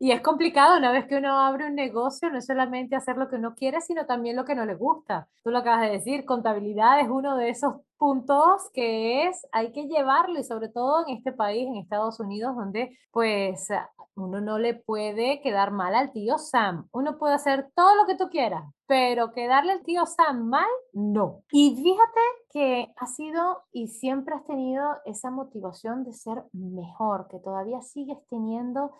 Y 0.00 0.10
es 0.10 0.20
complicado 0.20 0.78
una 0.78 0.90
vez 0.90 1.06
que 1.06 1.16
uno 1.16 1.38
abre 1.38 1.66
un 1.66 1.76
negocio, 1.76 2.28
no 2.28 2.38
es 2.38 2.46
solamente 2.46 2.96
hacer 2.96 3.16
lo 3.16 3.28
que 3.28 3.36
uno 3.36 3.54
quiere, 3.54 3.80
sino 3.80 4.04
también 4.04 4.34
lo 4.34 4.44
que 4.44 4.56
no 4.56 4.66
le 4.66 4.74
gusta. 4.74 5.28
Tú 5.44 5.50
lo 5.50 5.58
acabas 5.58 5.82
de 5.82 5.90
decir, 5.90 6.24
contabilidad 6.24 6.98
es 6.98 7.08
uno 7.08 7.36
de 7.36 7.50
esos 7.50 7.74
puntos 7.98 8.68
que 8.74 9.28
es, 9.28 9.46
hay 9.52 9.70
que 9.70 9.86
llevarlo 9.86 10.40
y 10.40 10.44
sobre 10.44 10.70
todo 10.70 11.06
en 11.06 11.16
este 11.16 11.30
país, 11.30 11.68
en 11.68 11.76
Estados 11.76 12.18
Unidos, 12.18 12.56
donde 12.56 12.98
pues 13.12 13.68
uno 14.14 14.40
no 14.40 14.58
le 14.58 14.74
puede 14.74 15.40
quedar 15.40 15.70
mal 15.70 15.94
al 15.94 16.12
tío 16.12 16.38
Sam. 16.38 16.88
Uno 16.92 17.18
puede 17.18 17.34
hacer 17.34 17.70
todo 17.74 17.94
lo 17.94 18.06
que 18.06 18.16
tú 18.16 18.28
quieras, 18.28 18.64
pero 18.86 19.32
quedarle 19.32 19.72
al 19.72 19.82
tío 19.82 20.06
Sam 20.06 20.48
mal, 20.48 20.68
no. 20.92 21.42
Y 21.50 21.74
fíjate 21.76 22.20
que 22.50 22.92
has 22.96 23.14
sido 23.14 23.62
y 23.72 23.88
siempre 23.88 24.34
has 24.34 24.44
tenido 24.44 24.96
esa 25.04 25.30
motivación 25.30 26.04
de 26.04 26.12
ser 26.12 26.44
mejor, 26.52 27.28
que 27.28 27.38
todavía 27.38 27.80
sigues 27.80 28.18
teniendo 28.28 28.92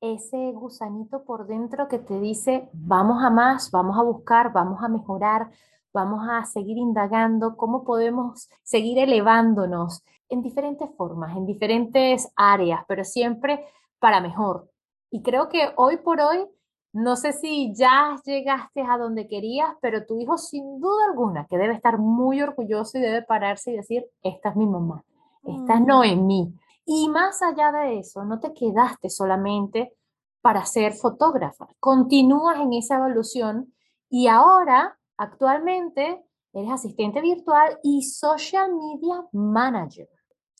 ese 0.00 0.52
gusanito 0.52 1.24
por 1.24 1.46
dentro 1.46 1.88
que 1.88 1.98
te 1.98 2.20
dice, 2.20 2.68
vamos 2.72 3.22
a 3.22 3.30
más, 3.30 3.70
vamos 3.70 3.98
a 3.98 4.02
buscar, 4.02 4.52
vamos 4.52 4.82
a 4.82 4.88
mejorar, 4.88 5.50
vamos 5.92 6.26
a 6.28 6.44
seguir 6.44 6.78
indagando 6.78 7.56
cómo 7.56 7.84
podemos 7.84 8.48
seguir 8.62 8.98
elevándonos 8.98 10.02
en 10.28 10.42
diferentes 10.42 10.88
formas, 10.96 11.36
en 11.36 11.44
diferentes 11.44 12.32
áreas, 12.36 12.84
pero 12.86 13.04
siempre 13.04 13.66
para 14.00 14.20
mejor. 14.20 14.70
Y 15.10 15.22
creo 15.22 15.48
que 15.48 15.72
hoy 15.76 15.98
por 15.98 16.20
hoy, 16.20 16.48
no 16.92 17.14
sé 17.16 17.32
si 17.32 17.72
ya 17.74 18.16
llegaste 18.24 18.82
a 18.82 18.98
donde 18.98 19.28
querías, 19.28 19.70
pero 19.80 20.06
tu 20.06 20.18
hijo 20.18 20.36
sin 20.38 20.80
duda 20.80 21.06
alguna 21.08 21.46
que 21.46 21.58
debe 21.58 21.74
estar 21.74 21.98
muy 21.98 22.42
orgulloso 22.42 22.98
y 22.98 23.02
debe 23.02 23.22
pararse 23.22 23.70
y 23.70 23.76
decir, 23.76 24.06
esta 24.22 24.50
es 24.50 24.56
mi 24.56 24.66
mamá, 24.66 25.04
esta 25.44 25.74
es 25.74 25.80
mm. 25.80 25.86
Noemí. 25.86 26.54
Y 26.84 27.08
más 27.08 27.42
allá 27.42 27.70
de 27.70 28.00
eso, 28.00 28.24
no 28.24 28.40
te 28.40 28.52
quedaste 28.52 29.10
solamente 29.10 29.94
para 30.40 30.64
ser 30.64 30.94
fotógrafa, 30.94 31.68
continúas 31.78 32.58
en 32.58 32.72
esa 32.72 32.96
evolución 32.96 33.72
y 34.08 34.26
ahora, 34.26 34.98
actualmente, 35.16 36.24
eres 36.52 36.70
asistente 36.72 37.20
virtual 37.20 37.78
y 37.82 38.02
social 38.02 38.72
media 38.74 39.24
manager. 39.32 40.08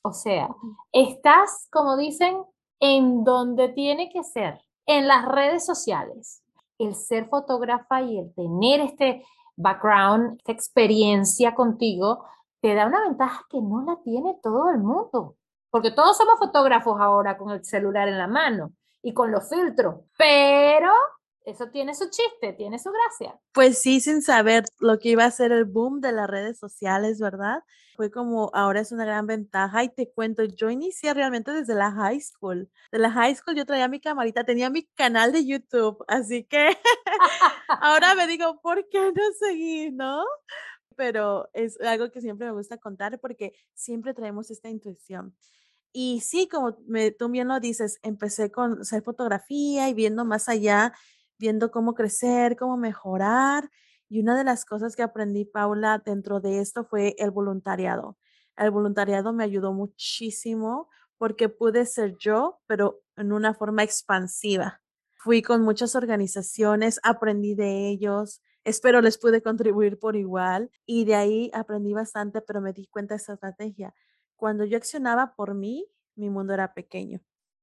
O 0.02 0.12
sea, 0.12 0.54
estás, 0.92 1.66
como 1.70 1.96
dicen, 1.96 2.42
en 2.80 3.24
donde 3.24 3.68
tiene 3.68 4.10
que 4.10 4.24
ser, 4.24 4.60
en 4.86 5.06
las 5.06 5.24
redes 5.26 5.64
sociales. 5.64 6.42
El 6.78 6.94
ser 6.94 7.28
fotógrafa 7.28 8.02
y 8.02 8.18
el 8.18 8.34
tener 8.34 8.80
este 8.80 9.24
background, 9.56 10.38
esta 10.38 10.52
experiencia 10.52 11.54
contigo, 11.54 12.24
te 12.60 12.74
da 12.74 12.86
una 12.86 13.02
ventaja 13.02 13.44
que 13.48 13.60
no 13.60 13.82
la 13.82 13.96
tiene 14.02 14.38
todo 14.42 14.70
el 14.70 14.78
mundo. 14.78 15.36
Porque 15.70 15.90
todos 15.90 16.16
somos 16.16 16.38
fotógrafos 16.38 17.00
ahora 17.00 17.38
con 17.38 17.50
el 17.50 17.64
celular 17.64 18.08
en 18.08 18.18
la 18.18 18.26
mano 18.26 18.72
y 19.02 19.14
con 19.14 19.30
los 19.30 19.48
filtros, 19.48 19.96
pero 20.16 20.92
eso 21.44 21.68
tiene 21.70 21.94
su 21.94 22.08
chiste, 22.10 22.52
tiene 22.52 22.78
su 22.78 22.90
gracia. 22.90 23.38
Pues 23.52 23.78
sí, 23.78 24.00
sin 24.00 24.22
saber 24.22 24.64
lo 24.78 24.98
que 24.98 25.10
iba 25.10 25.24
a 25.24 25.30
ser 25.30 25.52
el 25.52 25.64
boom 25.64 26.00
de 26.00 26.12
las 26.12 26.28
redes 26.28 26.58
sociales, 26.58 27.18
¿verdad? 27.18 27.62
Fue 27.96 28.10
como 28.10 28.50
ahora 28.54 28.80
es 28.80 28.92
una 28.92 29.04
gran 29.04 29.26
ventaja 29.26 29.84
y 29.84 29.88
te 29.88 30.10
cuento, 30.10 30.44
yo 30.44 30.70
inicié 30.70 31.14
realmente 31.14 31.52
desde 31.52 31.74
la 31.74 31.92
high 31.92 32.20
school. 32.20 32.70
De 32.92 32.98
la 32.98 33.10
high 33.10 33.34
school 33.34 33.56
yo 33.56 33.66
traía 33.66 33.88
mi 33.88 34.00
camarita, 34.00 34.44
tenía 34.44 34.70
mi 34.70 34.84
canal 34.94 35.32
de 35.32 35.46
YouTube, 35.46 36.04
así 36.08 36.44
que 36.44 36.76
ahora 37.68 38.14
me 38.14 38.26
digo, 38.26 38.60
¿por 38.60 38.88
qué 38.88 39.00
no 39.00 39.22
seguir, 39.38 39.92
no? 39.94 40.24
Pero 40.96 41.48
es 41.54 41.80
algo 41.80 42.10
que 42.10 42.20
siempre 42.20 42.46
me 42.46 42.52
gusta 42.52 42.76
contar 42.76 43.18
porque 43.20 43.54
siempre 43.74 44.14
traemos 44.14 44.50
esta 44.50 44.68
intuición. 44.68 45.34
Y 45.92 46.20
sí, 46.20 46.48
como 46.48 46.76
me, 46.86 47.10
tú 47.10 47.28
bien 47.28 47.48
lo 47.48 47.58
dices, 47.58 47.98
empecé 48.02 48.52
con 48.52 48.80
hacer 48.82 49.02
fotografía 49.02 49.88
y 49.88 49.94
viendo 49.94 50.24
más 50.24 50.48
allá, 50.48 50.92
viendo 51.40 51.72
cómo 51.72 51.94
crecer, 51.94 52.56
cómo 52.56 52.76
mejorar. 52.76 53.70
Y 54.08 54.20
una 54.20 54.36
de 54.36 54.44
las 54.44 54.64
cosas 54.64 54.94
que 54.94 55.02
aprendí, 55.02 55.44
Paula, 55.44 56.02
dentro 56.04 56.40
de 56.40 56.60
esto 56.60 56.84
fue 56.84 57.14
el 57.18 57.30
voluntariado. 57.30 58.18
El 58.56 58.70
voluntariado 58.70 59.32
me 59.32 59.42
ayudó 59.42 59.72
muchísimo 59.72 60.88
porque 61.18 61.48
pude 61.48 61.86
ser 61.86 62.16
yo, 62.18 62.60
pero 62.66 63.00
en 63.16 63.32
una 63.32 63.54
forma 63.54 63.82
expansiva. 63.82 64.82
Fui 65.16 65.42
con 65.42 65.62
muchas 65.62 65.96
organizaciones, 65.96 67.00
aprendí 67.02 67.54
de 67.54 67.88
ellos, 67.88 68.42
espero 68.64 69.00
les 69.00 69.18
pude 69.18 69.42
contribuir 69.42 69.98
por 69.98 70.16
igual 70.16 70.70
y 70.86 71.04
de 71.04 71.14
ahí 71.14 71.50
aprendí 71.54 71.92
bastante, 71.92 72.40
pero 72.40 72.60
me 72.60 72.72
di 72.72 72.86
cuenta 72.86 73.14
de 73.14 73.22
esa 73.22 73.34
estrategia 73.34 73.94
cuando 74.40 74.64
yo 74.64 74.78
accionaba 74.78 75.34
por 75.36 75.54
mí, 75.54 75.86
mi 76.16 76.30
mundo 76.30 76.54
era 76.54 76.72
pequeño. 76.72 77.20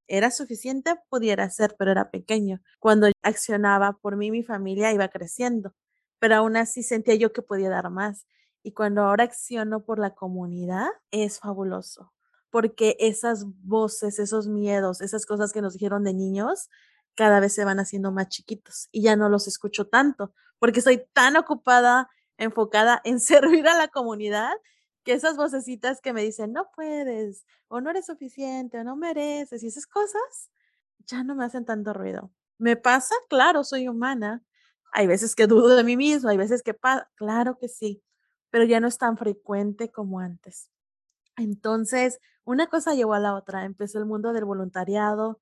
Era 0.07 0.31
suficiente, 0.31 0.95
pudiera 1.09 1.49
ser, 1.49 1.75
pero 1.77 1.91
era 1.91 2.11
pequeño. 2.11 2.61
Cuando 2.79 3.07
accionaba 3.23 3.93
por 3.93 4.15
mí, 4.15 4.31
mi 4.31 4.43
familia 4.43 4.91
iba 4.93 5.07
creciendo, 5.09 5.73
pero 6.19 6.35
aún 6.35 6.57
así 6.57 6.83
sentía 6.83 7.15
yo 7.15 7.33
que 7.33 7.41
podía 7.41 7.69
dar 7.69 7.89
más. 7.89 8.25
Y 8.63 8.73
cuando 8.73 9.01
ahora 9.03 9.25
acciono 9.25 9.83
por 9.83 9.99
la 9.99 10.15
comunidad, 10.15 10.87
es 11.11 11.39
fabuloso, 11.39 12.13
porque 12.49 12.95
esas 12.99 13.45
voces, 13.63 14.19
esos 14.19 14.47
miedos, 14.47 15.01
esas 15.01 15.25
cosas 15.25 15.53
que 15.53 15.61
nos 15.61 15.73
dijeron 15.73 16.03
de 16.03 16.13
niños, 16.13 16.69
cada 17.15 17.39
vez 17.39 17.53
se 17.53 17.65
van 17.65 17.79
haciendo 17.79 18.11
más 18.11 18.29
chiquitos 18.29 18.89
y 18.91 19.01
ya 19.01 19.15
no 19.15 19.29
los 19.29 19.47
escucho 19.47 19.87
tanto, 19.87 20.33
porque 20.59 20.79
estoy 20.79 21.03
tan 21.13 21.35
ocupada, 21.35 22.09
enfocada 22.37 23.01
en 23.03 23.19
servir 23.21 23.67
a 23.67 23.77
la 23.77 23.87
comunidad 23.89 24.51
que 25.07 25.13
esas 25.13 25.37
vocecitas 25.37 26.01
que 26.01 26.11
me 26.11 26.21
dicen, 26.21 26.51
no 26.51 26.69
puedes, 26.75 27.45
o 27.69 27.79
no 27.79 27.91
eres 27.91 28.07
suficiente, 28.07 28.77
o 28.77 28.83
no 28.83 28.97
mereces, 28.97 29.63
y 29.63 29.67
esas 29.67 29.87
cosas, 29.87 30.51
ya 31.05 31.23
no 31.23 31.33
me 31.33 31.45
hacen 31.45 31.63
tanto 31.63 31.93
ruido. 31.93 32.29
¿Me 32.57 32.75
pasa? 32.75 33.15
Claro, 33.29 33.63
soy 33.63 33.87
humana. 33.87 34.43
Hay 34.91 35.07
veces 35.07 35.33
que 35.33 35.47
dudo 35.47 35.77
de 35.77 35.85
mí 35.85 35.95
mismo, 35.95 36.27
hay 36.27 36.35
veces 36.35 36.61
que 36.61 36.73
pasa, 36.73 37.09
claro 37.15 37.57
que 37.57 37.69
sí, 37.69 38.03
pero 38.49 38.65
ya 38.65 38.81
no 38.81 38.89
es 38.89 38.97
tan 38.97 39.15
frecuente 39.15 39.89
como 39.89 40.19
antes. 40.19 40.71
Entonces, 41.37 42.19
una 42.43 42.67
cosa 42.67 42.93
llevó 42.93 43.13
a 43.13 43.19
la 43.19 43.33
otra. 43.33 43.63
Empezó 43.63 43.99
el 43.99 44.05
mundo 44.05 44.33
del 44.33 44.43
voluntariado 44.43 45.39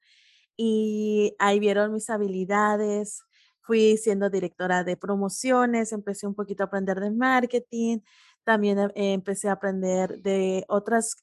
y 0.55 1.35
ahí 1.39 1.59
vieron 1.59 1.91
mis 1.91 2.11
habilidades. 2.11 3.23
Fui 3.61 3.97
siendo 3.97 4.29
directora 4.29 4.83
de 4.83 4.95
promociones, 4.95 5.91
empecé 5.91 6.27
un 6.27 6.35
poquito 6.35 6.61
a 6.61 6.67
aprender 6.67 6.99
de 6.99 7.09
marketing, 7.09 8.01
también 8.45 8.79
eh, 8.79 8.91
empecé 8.95 9.49
a 9.49 9.53
aprender 9.53 10.21
de 10.21 10.63
otras 10.69 11.17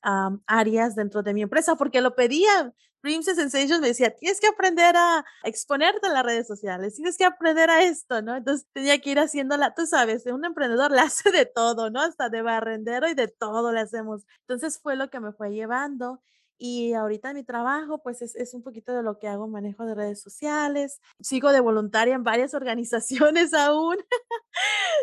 áreas 0.46 0.94
dentro 0.94 1.22
de 1.22 1.32
mi 1.35 1.42
empresa 1.42 1.76
porque 1.76 2.00
lo 2.02 2.14
pedían. 2.14 2.74
Dreams 3.02 3.26
and 3.28 3.37
Sensations 3.37 3.80
me 3.80 3.88
decía, 3.88 4.14
tienes 4.14 4.38
que 4.38 4.46
aprender 4.46 4.94
a 4.96 5.24
exponerte 5.42 6.06
en 6.06 6.12
las 6.12 6.24
redes 6.24 6.46
sociales, 6.46 6.94
tienes 6.94 7.16
que 7.16 7.24
aprender 7.24 7.68
a 7.68 7.82
esto, 7.82 8.22
¿no? 8.22 8.37
Entonces 8.37 8.66
tenía 8.72 9.00
que 9.00 9.11
ir 9.11 9.18
haciéndola, 9.18 9.74
tú 9.74 9.87
sabes, 9.87 10.24
un 10.26 10.44
emprendedor 10.44 10.92
le 10.92 11.00
hace 11.00 11.32
de 11.32 11.46
todo, 11.46 11.90
¿no? 11.90 12.00
Hasta 12.00 12.28
de 12.28 12.42
barrendero 12.42 13.08
y 13.08 13.14
de 13.14 13.28
todo 13.28 13.72
le 13.72 13.80
hacemos. 13.80 14.24
Entonces 14.40 14.78
fue 14.80 14.94
lo 14.96 15.11
que 15.11 15.18
me 15.20 15.32
fue 15.32 15.50
llevando 15.50 16.20
y 16.59 16.93
ahorita 16.93 17.35
mi 17.35 17.43
trabajo, 17.43 18.03
pues 18.03 18.23
es, 18.23 18.37
es, 18.37 18.55
un 18.55 18.62
poquito 18.62 18.95
de 18.95 19.03
lo 19.03 19.19
que 19.19 19.29
hago, 19.29 19.49
manejo 19.49 19.85
de 19.85 19.95
redes 19.95 20.21
sociales. 20.21 21.01
Sigo 21.21 21.51
de 21.51 21.61
voluntaria 21.61 22.15
en 22.15 22.23
varias 22.25 22.55
organizaciones 22.55 23.53
aún. 23.55 23.97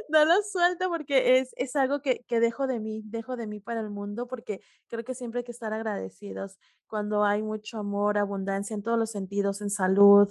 no 0.10 0.26
lo 0.26 0.42
suelto 0.44 0.90
porque 0.90 1.40
es, 1.40 1.54
es 1.58 1.76
algo 1.76 2.02
que, 2.02 2.24
que, 2.28 2.40
dejo 2.40 2.68
de 2.68 2.80
mí, 2.80 3.02
dejo 3.06 3.36
de 3.36 3.48
mí 3.48 3.60
para 3.60 3.82
el 3.82 3.90
mundo 3.90 4.28
porque 4.28 4.62
creo 4.88 5.04
que 5.04 5.16
siempre 5.16 5.40
hay 5.40 5.44
que 5.44 5.52
estar 5.52 5.74
agradecidos 5.74 6.60
cuando 6.88 7.24
hay 7.24 7.42
mucho 7.42 7.78
amor, 7.78 8.18
abundancia 8.18 8.74
en 8.74 8.84
todos 8.84 8.98
los 8.98 9.12
sentidos, 9.12 9.62
en 9.62 9.70
salud, 9.70 10.28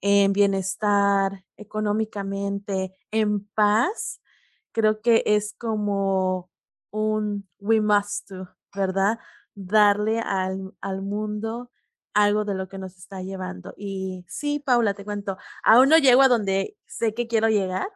en 0.00 0.32
bienestar, 0.32 1.44
económicamente, 1.56 2.94
en 3.10 3.46
paz. 3.48 4.20
Creo 4.72 5.00
que 5.00 5.22
es 5.26 5.54
como 5.58 6.50
un 6.90 7.48
we 7.58 7.80
must 7.80 8.30
do, 8.30 8.48
¿verdad? 8.74 9.18
Darle 9.58 10.20
al, 10.20 10.74
al 10.80 11.02
mundo 11.02 11.70
algo 12.14 12.44
de 12.44 12.54
lo 12.54 12.68
que 12.68 12.78
nos 12.78 12.96
está 12.96 13.22
llevando. 13.22 13.74
Y 13.76 14.24
sí, 14.28 14.60
Paula, 14.60 14.94
te 14.94 15.04
cuento, 15.04 15.36
aún 15.64 15.88
no 15.88 15.98
llego 15.98 16.22
a 16.22 16.28
donde 16.28 16.76
sé 16.86 17.14
que 17.14 17.28
quiero 17.28 17.48
llegar 17.48 17.88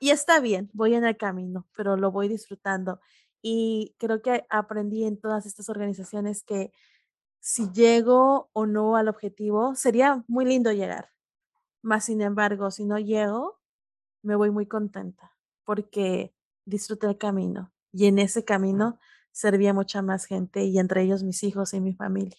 y 0.00 0.10
está 0.10 0.40
bien, 0.40 0.70
voy 0.72 0.94
en 0.94 1.04
el 1.04 1.16
camino, 1.16 1.68
pero 1.76 1.96
lo 1.96 2.10
voy 2.10 2.28
disfrutando. 2.28 3.00
Y 3.42 3.94
creo 3.98 4.22
que 4.22 4.46
aprendí 4.50 5.04
en 5.04 5.18
todas 5.20 5.46
estas 5.46 5.68
organizaciones 5.68 6.42
que 6.42 6.72
si 7.40 7.70
llego 7.72 8.50
o 8.52 8.66
no 8.66 8.96
al 8.96 9.08
objetivo, 9.08 9.74
sería 9.74 10.24
muy 10.28 10.44
lindo 10.44 10.72
llegar. 10.72 11.10
Más 11.82 12.06
sin 12.06 12.22
embargo, 12.22 12.70
si 12.70 12.84
no 12.84 12.98
llego, 12.98 13.60
me 14.22 14.36
voy 14.36 14.50
muy 14.50 14.66
contenta 14.66 15.36
porque 15.64 16.34
disfruté 16.64 17.06
el 17.06 17.18
camino 17.18 17.72
y 17.92 18.06
en 18.06 18.18
ese 18.18 18.44
camino 18.44 18.98
servía 19.32 19.72
mucha 19.74 20.02
más 20.02 20.24
gente 20.24 20.64
y 20.64 20.78
entre 20.78 21.02
ellos 21.02 21.22
mis 21.22 21.42
hijos 21.42 21.74
y 21.74 21.80
mi 21.80 21.94
familia. 21.94 22.36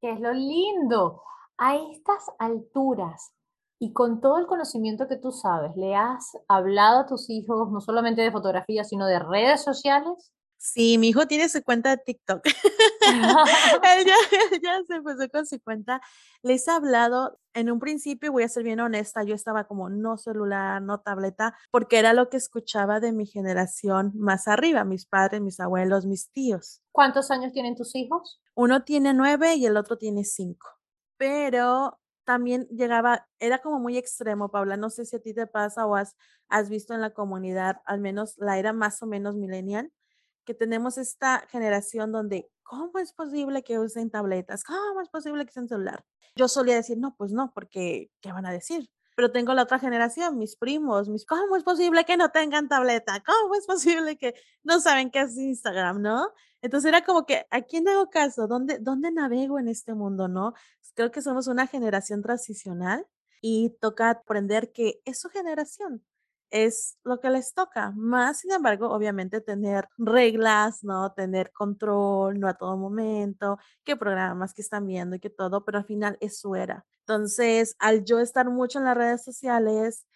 ¿Qué 0.00 0.12
es 0.12 0.20
lo 0.20 0.32
lindo? 0.32 1.22
A 1.58 1.76
estas 1.76 2.26
alturas 2.38 3.32
y 3.78 3.92
con 3.92 4.20
todo 4.20 4.38
el 4.38 4.46
conocimiento 4.46 5.06
que 5.08 5.16
tú 5.16 5.32
sabes, 5.32 5.76
¿le 5.76 5.94
has 5.94 6.32
hablado 6.48 7.00
a 7.00 7.06
tus 7.06 7.28
hijos 7.28 7.70
no 7.70 7.80
solamente 7.80 8.22
de 8.22 8.32
fotografía, 8.32 8.84
sino 8.84 9.06
de 9.06 9.18
redes 9.18 9.62
sociales? 9.62 10.32
Sí, 10.58 10.98
mi 10.98 11.08
hijo 11.08 11.26
tiene 11.26 11.48
su 11.48 11.62
cuenta 11.62 11.90
de 11.90 11.98
TikTok. 11.98 12.42
él, 13.98 14.06
ya, 14.62 14.82
se 14.86 14.94
empezó 14.94 15.28
con 15.30 15.46
su 15.46 15.60
cuenta. 15.60 16.00
Les 16.42 16.66
he 16.66 16.70
hablado, 16.70 17.38
en 17.54 17.70
un 17.70 17.78
principio, 17.78 18.32
voy 18.32 18.42
a 18.42 18.48
ser 18.48 18.64
bien 18.64 18.80
honesta, 18.80 19.22
yo 19.22 19.34
estaba 19.34 19.64
como 19.64 19.88
no 19.88 20.16
celular, 20.18 20.82
no 20.82 21.00
tableta, 21.00 21.56
porque 21.70 21.98
era 21.98 22.12
lo 22.12 22.28
que 22.28 22.36
escuchaba 22.36 23.00
de 23.00 23.12
mi 23.12 23.26
generación 23.26 24.12
más 24.14 24.48
arriba, 24.48 24.84
mis 24.84 25.06
padres, 25.06 25.40
mis 25.40 25.60
abuelos, 25.60 26.06
mis 26.06 26.30
tíos. 26.30 26.82
¿Cuántos 26.92 27.30
años 27.30 27.52
tienen 27.52 27.76
tus 27.76 27.94
hijos? 27.94 28.40
Uno 28.54 28.82
tiene 28.82 29.14
nueve 29.14 29.54
y 29.54 29.66
el 29.66 29.76
otro 29.76 29.98
tiene 29.98 30.24
cinco. 30.24 30.68
Pero 31.16 31.98
también 32.24 32.66
llegaba, 32.68 33.26
era 33.38 33.60
como 33.60 33.78
muy 33.78 33.96
extremo, 33.96 34.50
Paula. 34.50 34.76
No 34.76 34.90
sé 34.90 35.04
si 35.04 35.16
a 35.16 35.20
ti 35.20 35.32
te 35.32 35.46
pasa 35.46 35.86
o 35.86 35.94
has, 35.94 36.16
has 36.48 36.68
visto 36.68 36.92
en 36.92 37.00
la 37.00 37.10
comunidad, 37.10 37.80
al 37.84 38.00
menos 38.00 38.34
la 38.38 38.58
era 38.58 38.72
más 38.72 39.02
o 39.02 39.06
menos 39.06 39.36
millennial, 39.36 39.92
que 40.46 40.54
tenemos 40.54 40.96
esta 40.96 41.46
generación 41.50 42.12
donde, 42.12 42.48
¿cómo 42.62 42.98
es 42.98 43.12
posible 43.12 43.62
que 43.62 43.78
usen 43.78 44.10
tabletas? 44.10 44.64
¿Cómo 44.64 45.02
es 45.02 45.10
posible 45.10 45.44
que 45.44 45.50
usen 45.50 45.68
celular? 45.68 46.06
Yo 46.36 46.48
solía 46.48 46.76
decir, 46.76 46.96
no, 46.96 47.14
pues 47.16 47.32
no, 47.32 47.52
porque, 47.52 48.10
¿qué 48.22 48.32
van 48.32 48.46
a 48.46 48.52
decir? 48.52 48.88
Pero 49.16 49.32
tengo 49.32 49.54
la 49.54 49.62
otra 49.62 49.78
generación, 49.78 50.38
mis 50.38 50.56
primos, 50.56 51.08
mis, 51.08 51.26
¿cómo 51.26 51.56
es 51.56 51.64
posible 51.64 52.04
que 52.04 52.16
no 52.16 52.30
tengan 52.30 52.68
tableta? 52.68 53.22
¿Cómo 53.24 53.54
es 53.54 53.66
posible 53.66 54.16
que 54.16 54.34
no 54.62 54.80
saben 54.80 55.10
qué 55.10 55.22
es 55.22 55.36
Instagram, 55.36 56.00
no? 56.00 56.32
Entonces 56.62 56.88
era 56.88 57.04
como 57.04 57.26
que, 57.26 57.46
¿a 57.50 57.62
quién 57.62 57.88
hago 57.88 58.08
caso? 58.10 58.46
¿Dónde, 58.46 58.78
¿Dónde 58.78 59.10
navego 59.10 59.58
en 59.58 59.68
este 59.68 59.94
mundo, 59.94 60.28
no? 60.28 60.54
Creo 60.94 61.10
que 61.10 61.22
somos 61.22 61.46
una 61.46 61.66
generación 61.66 62.22
transicional 62.22 63.06
y 63.40 63.70
toca 63.80 64.10
aprender 64.10 64.72
que 64.72 65.00
es 65.04 65.20
su 65.20 65.28
generación, 65.28 66.04
es 66.50 66.98
lo 67.04 67.20
que 67.20 67.30
les 67.30 67.54
toca. 67.54 67.92
Más, 67.96 68.40
sin 68.40 68.52
embargo, 68.52 68.90
obviamente 68.90 69.40
tener 69.40 69.88
reglas, 69.98 70.84
¿no? 70.84 71.12
Tener 71.12 71.52
control, 71.52 72.38
no 72.40 72.48
a 72.48 72.54
todo 72.54 72.76
momento, 72.76 73.58
qué 73.84 73.96
programas 73.96 74.54
que 74.54 74.62
están 74.62 74.86
viendo 74.86 75.16
y 75.16 75.20
que 75.20 75.30
todo, 75.30 75.64
pero 75.64 75.78
al 75.78 75.84
final 75.84 76.16
es 76.20 76.38
su 76.40 76.54
era. 76.54 76.86
Entonces, 77.00 77.76
al 77.78 78.04
yo 78.04 78.20
estar 78.20 78.48
mucho 78.50 78.78
en 78.78 78.84
las 78.86 78.96
redes 78.96 79.24
sociales, 79.24 80.06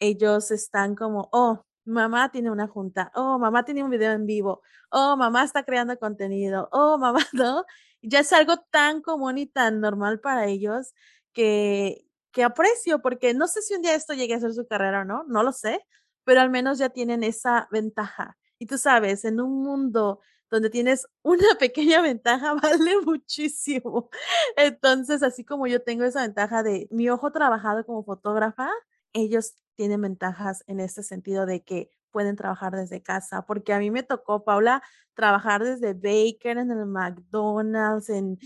ellos 0.00 0.50
están 0.50 0.94
como, 0.94 1.28
oh, 1.32 1.64
mamá 1.84 2.30
tiene 2.30 2.50
una 2.50 2.68
junta, 2.68 3.12
oh, 3.14 3.38
mamá 3.38 3.64
tiene 3.64 3.84
un 3.84 3.90
video 3.90 4.12
en 4.12 4.26
vivo, 4.26 4.62
oh, 4.90 5.16
mamá 5.16 5.44
está 5.44 5.64
creando 5.64 5.98
contenido, 5.98 6.68
oh, 6.72 6.98
mamá, 6.98 7.20
¿no? 7.32 7.64
Ya 8.02 8.20
es 8.20 8.32
algo 8.32 8.56
tan 8.70 9.02
común 9.02 9.38
y 9.38 9.46
tan 9.46 9.80
normal 9.80 10.20
para 10.20 10.46
ellos 10.46 10.94
que, 11.32 12.09
que 12.32 12.44
aprecio, 12.44 13.00
porque 13.02 13.34
no 13.34 13.48
sé 13.48 13.62
si 13.62 13.74
un 13.74 13.82
día 13.82 13.94
esto 13.94 14.14
llegue 14.14 14.34
a 14.34 14.40
ser 14.40 14.52
su 14.54 14.66
carrera 14.66 15.02
o 15.02 15.04
no, 15.04 15.24
no 15.28 15.42
lo 15.42 15.52
sé, 15.52 15.84
pero 16.24 16.40
al 16.40 16.50
menos 16.50 16.78
ya 16.78 16.90
tienen 16.90 17.22
esa 17.24 17.68
ventaja. 17.70 18.38
Y 18.58 18.66
tú 18.66 18.78
sabes, 18.78 19.24
en 19.24 19.40
un 19.40 19.62
mundo 19.62 20.20
donde 20.50 20.70
tienes 20.70 21.06
una 21.22 21.54
pequeña 21.58 22.02
ventaja, 22.02 22.54
vale 22.54 23.00
muchísimo. 23.04 24.10
Entonces, 24.56 25.22
así 25.22 25.44
como 25.44 25.66
yo 25.66 25.82
tengo 25.82 26.04
esa 26.04 26.22
ventaja 26.22 26.62
de 26.62 26.88
mi 26.90 27.08
ojo 27.08 27.32
trabajado 27.32 27.84
como 27.86 28.04
fotógrafa, 28.04 28.70
ellos 29.12 29.54
tienen 29.76 30.02
ventajas 30.02 30.62
en 30.66 30.80
este 30.80 31.02
sentido 31.02 31.46
de 31.46 31.62
que 31.64 31.90
pueden 32.10 32.36
trabajar 32.36 32.74
desde 32.74 33.02
casa, 33.02 33.46
porque 33.46 33.72
a 33.72 33.78
mí 33.78 33.90
me 33.90 34.02
tocó, 34.02 34.44
Paula, 34.44 34.82
trabajar 35.14 35.62
desde 35.64 35.94
Baker, 35.94 36.58
en 36.58 36.70
el 36.70 36.86
McDonald's, 36.86 38.08
en, 38.10 38.38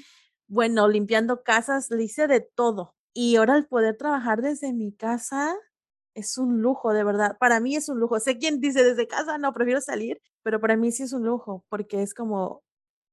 bueno, 0.46 0.86
limpiando 0.88 1.42
casas, 1.42 1.90
le 1.90 2.04
hice 2.04 2.28
de 2.28 2.40
todo. 2.40 2.94
Y 3.14 3.36
ahora 3.36 3.56
el 3.56 3.66
poder 3.66 3.96
trabajar 3.96 4.42
desde 4.42 4.72
mi 4.72 4.92
casa 4.92 5.56
es 6.14 6.38
un 6.38 6.60
lujo, 6.62 6.92
de 6.92 7.04
verdad. 7.04 7.36
Para 7.38 7.60
mí 7.60 7.76
es 7.76 7.88
un 7.88 8.00
lujo. 8.00 8.20
Sé 8.20 8.38
quién 8.38 8.60
dice 8.60 8.84
desde 8.84 9.08
casa, 9.08 9.38
no, 9.38 9.52
prefiero 9.52 9.80
salir, 9.80 10.20
pero 10.42 10.60
para 10.60 10.76
mí 10.76 10.92
sí 10.92 11.04
es 11.04 11.12
un 11.12 11.24
lujo, 11.24 11.64
porque 11.68 12.02
es 12.02 12.14
como, 12.14 12.62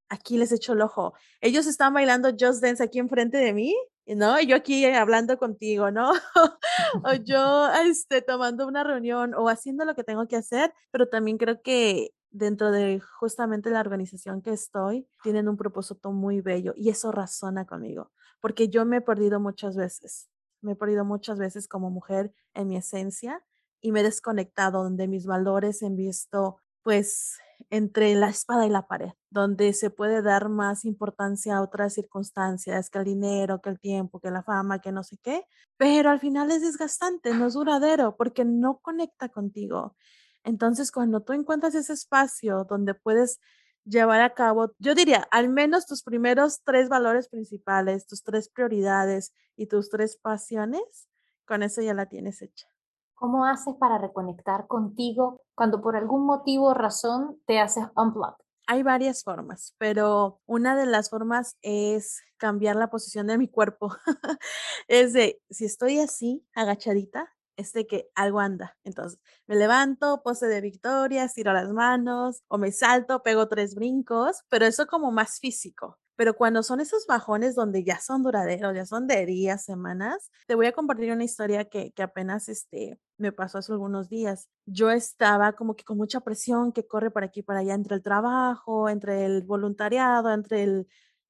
aquí 0.10 0.38
les 0.38 0.52
echo 0.52 0.74
el 0.74 0.82
ojo. 0.82 1.14
Ellos 1.42 1.68
están 1.68 1.94
bailando 1.94 2.30
Just 2.32 2.62
Dance 2.64 2.84
aquí 2.84 3.00
enfrente 3.00 3.38
de 3.38 3.54
mí 3.54 3.76
¿no? 4.16 4.40
Y 4.40 4.48
yo 4.48 4.56
aquí 4.56 4.86
hablando 4.86 5.38
contigo, 5.38 5.92
¿no? 5.92 6.12
o 7.04 7.14
yo 7.24 7.70
este, 7.86 8.22
tomando 8.22 8.68
una 8.68 8.84
reunión 8.84 9.34
o 9.36 9.50
haciendo 9.50 9.86
lo 9.86 9.96
que 9.96 10.04
tengo 10.04 10.28
que 10.28 10.36
hacer, 10.36 10.74
pero 10.92 11.08
también 11.08 11.38
creo 11.38 11.62
que 11.62 12.14
dentro 12.30 12.72
de 12.72 13.00
justamente 13.20 13.70
la 13.70 13.82
organización 13.82 14.42
que 14.42 14.52
estoy, 14.52 15.08
tienen 15.22 15.50
un 15.50 15.58
propósito 15.58 16.12
muy 16.12 16.42
bello 16.42 16.74
y 16.78 16.90
eso 16.90 17.12
razona 17.12 17.66
conmigo, 17.66 18.12
porque 18.42 18.70
yo 18.70 18.86
me 18.86 18.98
he 18.98 19.02
perdido 19.02 19.40
muchas 19.40 19.76
veces, 19.76 20.30
me 20.62 20.74
he 20.74 20.76
perdido 20.76 21.06
muchas 21.06 21.40
veces 21.40 21.68
como 21.68 21.90
mujer 21.90 22.34
en 22.54 22.68
mi 22.68 22.78
esencia 22.78 23.44
y 23.80 23.92
me 23.92 24.02
he 24.02 24.04
desconectado 24.04 24.84
donde 24.84 25.08
mis 25.08 25.26
valores 25.26 25.82
he 25.82 25.90
visto 25.90 26.58
pues 26.84 27.38
entre 27.70 28.16
la 28.16 28.30
espada 28.30 28.66
y 28.66 28.70
la 28.70 28.88
pared, 28.88 29.12
donde 29.30 29.74
se 29.74 29.90
puede 29.90 30.22
dar 30.22 30.50
más 30.50 30.84
importancia 30.84 31.58
a 31.58 31.62
otras 31.62 31.94
circunstancias, 31.94 32.90
que 32.90 33.00
el 33.00 33.06
dinero, 33.06 33.62
que 33.62 33.70
el 33.70 33.80
tiempo, 33.80 34.20
que 34.20 34.32
la 34.32 34.44
fama, 34.44 34.80
que 34.80 34.92
no 34.92 35.04
sé 35.04 35.18
qué, 35.22 35.46
pero 35.78 36.10
al 36.10 36.20
final 36.20 36.52
es 36.52 36.62
desgastante, 36.62 37.34
no 37.34 37.48
es 37.48 37.54
duradero 37.54 38.16
porque 38.18 38.46
no 38.46 38.80
conecta 38.80 39.30
contigo. 39.30 39.96
Entonces, 40.44 40.92
cuando 40.92 41.22
tú 41.22 41.34
encuentras 41.34 41.76
ese 41.76 41.94
espacio 41.94 42.66
donde 42.66 42.96
puedes 42.96 43.40
llevar 43.86 44.22
a 44.22 44.34
cabo, 44.34 44.72
yo 44.80 44.96
diría, 44.96 45.28
al 45.32 45.50
menos 45.50 45.86
tus 45.86 46.04
primeros 46.04 46.62
tres 46.64 46.90
valores 46.90 47.30
principales, 47.30 48.08
tus 48.08 48.24
tres 48.24 48.50
prioridades 48.50 49.34
y 49.56 49.68
tus 49.68 49.90
tres 49.90 50.18
pasiones, 50.18 51.10
con 51.46 51.64
eso 51.64 51.82
ya 51.82 51.94
la 51.94 52.08
tienes 52.08 52.42
hecha. 52.42 52.68
¿Cómo 53.16 53.46
haces 53.46 53.76
para 53.76 53.98
reconectar 53.98 54.68
contigo 54.68 55.42
cuando 55.54 55.82
por 55.82 55.96
algún 55.96 56.26
motivo 56.26 56.70
o 56.70 56.74
razón 56.74 57.40
te 57.46 57.60
haces 57.60 57.86
unplug? 57.96 58.36
Hay 58.68 58.84
varias 58.84 59.24
formas, 59.24 59.76
pero 59.78 60.40
una 60.46 60.76
de 60.76 60.86
las 60.86 61.10
formas 61.10 61.58
es 61.62 62.22
cambiar 62.38 62.76
la 62.76 62.90
posición 62.90 63.28
de 63.28 63.38
mi 63.38 63.48
cuerpo. 63.48 63.96
es 64.88 65.14
de, 65.14 65.42
si 65.50 65.66
estoy 65.66 66.00
así, 66.00 66.48
agachadita, 66.54 67.30
es 67.58 67.74
que 67.88 68.10
algo 68.16 68.40
anda. 68.40 68.78
Entonces, 68.84 69.20
me 69.48 69.56
levanto, 69.56 70.22
pose 70.24 70.48
de 70.48 70.62
victoria, 70.62 71.24
estiro 71.24 71.54
las 71.54 71.72
manos 71.72 72.44
o 72.48 72.58
me 72.58 72.72
salto, 72.72 73.24
pego 73.24 73.48
tres 73.48 73.76
brincos, 73.76 74.44
pero 74.50 74.66
eso 74.66 74.88
como 74.88 75.12
más 75.12 75.40
físico. 75.40 75.98
Pero 76.16 76.36
cuando 76.36 76.62
son 76.62 76.82
esos 76.82 77.08
bajones 77.08 77.56
donde 77.56 77.84
ya 77.84 78.00
son 78.00 78.22
duraderos, 78.22 78.76
ya 78.76 78.86
son 78.86 79.08
de 79.08 79.26
días, 79.26 79.64
semanas, 79.66 80.30
te 80.46 80.56
voy 80.56 80.68
a 80.68 80.72
compartir 80.72 81.12
una 81.12 81.24
historia 81.24 81.66
que, 81.66 81.92
que 81.94 82.04
apenas 82.04 82.48
este, 82.48 83.00
me 83.18 83.32
pasó 83.32 83.58
hace 83.58 83.72
algunos 83.72 84.10
días. 84.10 84.50
Yo 84.66 84.92
estaba 84.92 85.54
como 85.54 85.76
que 85.76 85.84
con 85.84 85.98
mucha 85.98 86.20
presión 86.22 86.74
que 86.74 86.86
corre 86.86 87.10
por 87.12 87.24
aquí 87.24 87.42
para 87.42 87.62
allá 87.62 87.74
entre 87.74 87.96
el 87.96 88.04
trabajo, 88.04 88.90
entre 88.90 89.26
el 89.26 89.44
voluntariado, 89.44 90.32
entre 90.32 90.64
el 90.64 90.88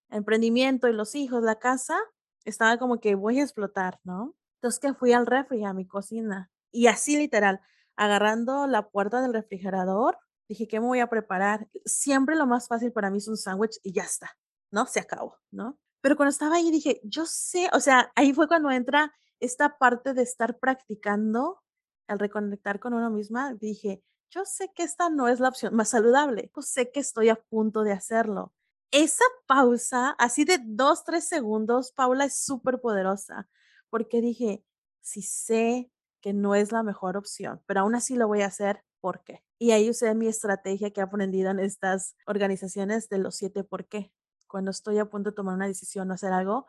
emprendimiento 0.10 0.90
y 0.90 0.94
los 0.94 1.16
hijos, 1.16 1.42
la 1.44 1.60
casa. 1.60 1.98
Estaba 2.44 2.78
como 2.78 3.00
que 3.00 3.16
voy 3.16 3.40
a 3.40 3.44
explotar, 3.44 4.00
¿no? 4.04 4.36
Entonces 4.62 4.80
que 4.80 4.94
fui 4.94 5.14
al 5.14 5.26
refri, 5.26 5.66
a 5.66 5.74
mi 5.74 5.88
cocina. 5.88 6.52
Y 6.72 6.88
así 6.88 7.18
literal, 7.18 7.62
agarrando 7.96 8.68
la 8.68 8.90
puerta 8.90 9.22
del 9.22 9.34
refrigerador, 9.34 10.18
dije, 10.48 10.68
¿qué 10.68 10.80
me 10.80 10.88
voy 10.88 11.00
a 11.00 11.10
preparar? 11.10 11.68
Siempre 11.84 12.36
lo 12.36 12.46
más 12.46 12.68
fácil 12.68 12.92
para 12.92 13.10
mí 13.10 13.18
es 13.18 13.28
un 13.28 13.38
sándwich 13.38 13.80
y 13.84 13.92
ya 13.94 14.04
está. 14.04 14.38
¿no? 14.72 14.86
Se 14.88 15.00
acabó, 15.00 15.38
¿no? 15.52 15.78
Pero 16.02 16.16
cuando 16.16 16.32
estaba 16.32 16.56
ahí 16.56 16.72
dije, 16.72 17.00
yo 17.04 17.26
sé, 17.26 17.70
o 17.74 17.80
sea, 17.80 18.12
ahí 18.16 18.34
fue 18.34 18.48
cuando 18.48 18.72
entra 18.72 19.14
esta 19.40 19.78
parte 19.78 20.14
de 20.14 20.24
estar 20.24 20.58
practicando 20.58 21.62
al 22.08 22.20
reconectar 22.20 22.80
con 22.80 22.94
uno 22.94 23.10
misma, 23.12 23.54
dije, 23.54 24.04
yo 24.30 24.46
sé 24.46 24.72
que 24.74 24.84
esta 24.84 25.10
no 25.10 25.28
es 25.28 25.40
la 25.40 25.50
opción 25.50 25.76
más 25.76 25.90
saludable, 25.90 26.52
yo 26.56 26.62
sé 26.62 26.92
que 26.92 27.02
estoy 27.02 27.30
a 27.30 27.36
punto 27.36 27.84
de 27.84 27.92
hacerlo. 27.92 28.54
Esa 28.92 29.24
pausa, 29.46 30.12
así 30.18 30.44
de 30.44 30.60
dos, 30.64 31.04
tres 31.04 31.26
segundos, 31.28 31.92
Paula 31.92 32.26
es 32.26 32.36
súper 32.44 32.82
poderosa, 32.82 33.48
porque 33.92 34.22
dije, 34.22 34.66
si 35.02 35.22
sé 35.22 35.92
que 36.22 36.34
no 36.34 36.56
es 36.56 36.72
la 36.74 36.84
mejor 36.84 37.18
opción, 37.18 37.62
pero 37.68 37.82
aún 37.82 37.96
así 37.96 38.16
lo 38.16 38.28
voy 38.28 38.42
a 38.42 38.48
hacer, 38.48 38.84
¿por 39.02 39.24
qué? 39.24 39.44
Y 39.60 39.72
ahí 39.72 39.92
usé 39.92 40.16
mi 40.16 40.28
estrategia 40.28 40.92
que 40.92 41.02
he 41.02 41.04
aprendido 41.04 41.52
en 41.52 41.60
estas 41.60 42.16
organizaciones 42.28 43.10
de 43.10 43.20
los 43.20 43.36
siete 43.36 43.64
por 43.64 43.88
qué 43.88 44.12
cuando 44.48 44.72
estoy 44.72 45.00
a 45.00 45.06
punto 45.06 45.32
de 45.32 45.36
tomar 45.36 45.56
una 45.56 45.68
decisión 45.68 46.12
o 46.12 46.16
hacer 46.16 46.34
algo, 46.34 46.68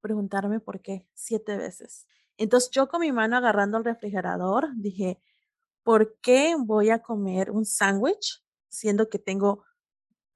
preguntarme 0.00 0.60
por 0.60 0.80
qué 0.82 1.06
siete 1.14 1.56
veces. 1.58 2.06
Entonces 2.38 2.70
yo 2.70 2.88
con 2.88 3.00
mi 3.02 3.12
mano 3.12 3.36
agarrando 3.36 3.78
el 3.78 3.84
refrigerador 3.84 4.68
dije, 4.76 5.20
¿por 5.84 6.18
qué 6.22 6.56
voy 6.58 6.90
a 6.90 7.00
comer 7.02 7.50
un 7.52 7.66
sándwich 7.66 8.44
siendo 8.68 9.10
que 9.10 9.18
tengo 9.20 9.64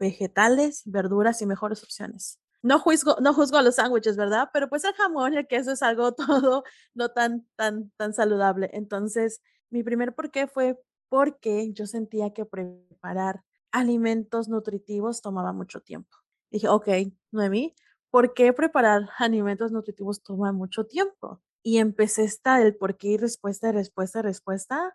vegetales, 0.00 0.82
verduras 0.86 1.42
y 1.42 1.46
mejores 1.46 1.84
opciones? 1.84 2.41
No 2.62 2.78
juzgo, 2.78 3.16
no 3.20 3.34
juzgo 3.34 3.58
a 3.58 3.62
los 3.62 3.76
sándwiches, 3.76 4.16
¿verdad? 4.16 4.50
Pero 4.52 4.68
pues 4.68 4.84
el 4.84 4.94
jamón 4.94 5.34
y 5.34 5.38
el 5.38 5.46
queso 5.48 5.72
es 5.72 5.82
algo 5.82 6.12
todo 6.14 6.64
no 6.94 7.08
tan, 7.10 7.46
tan, 7.56 7.90
tan 7.96 8.14
saludable. 8.14 8.70
Entonces, 8.72 9.42
mi 9.70 9.82
primer 9.82 10.14
por 10.14 10.30
qué 10.30 10.46
fue 10.46 10.80
porque 11.08 11.72
yo 11.72 11.86
sentía 11.86 12.32
que 12.32 12.46
preparar 12.46 13.42
alimentos 13.72 14.48
nutritivos 14.48 15.20
tomaba 15.22 15.52
mucho 15.52 15.80
tiempo. 15.80 16.16
Dije, 16.50 16.68
ok, 16.68 16.88
Noemí, 17.32 17.74
¿por 18.10 18.34
qué 18.34 18.52
preparar 18.52 19.08
alimentos 19.18 19.72
nutritivos 19.72 20.22
toma 20.22 20.52
mucho 20.52 20.86
tiempo? 20.86 21.40
Y 21.62 21.78
empecé 21.78 22.24
esta 22.24 22.62
el 22.62 22.76
por 22.76 22.96
qué 22.96 23.08
y 23.08 23.16
respuesta, 23.18 23.72
respuesta, 23.72 24.22
respuesta, 24.22 24.92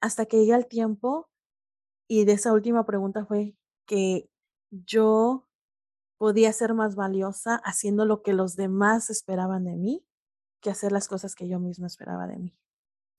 hasta 0.00 0.26
que 0.26 0.38
llegué 0.38 0.54
al 0.54 0.68
tiempo 0.68 1.28
y 2.08 2.24
de 2.24 2.32
esa 2.32 2.52
última 2.52 2.86
pregunta 2.86 3.26
fue 3.26 3.54
que 3.86 4.30
yo 4.70 5.47
podía 6.18 6.52
ser 6.52 6.74
más 6.74 6.96
valiosa 6.96 7.56
haciendo 7.64 8.04
lo 8.04 8.22
que 8.22 8.32
los 8.32 8.56
demás 8.56 9.08
esperaban 9.08 9.64
de 9.64 9.76
mí 9.76 10.04
que 10.60 10.70
hacer 10.70 10.92
las 10.92 11.08
cosas 11.08 11.34
que 11.34 11.48
yo 11.48 11.60
misma 11.60 11.86
esperaba 11.86 12.26
de 12.26 12.36
mí. 12.36 12.58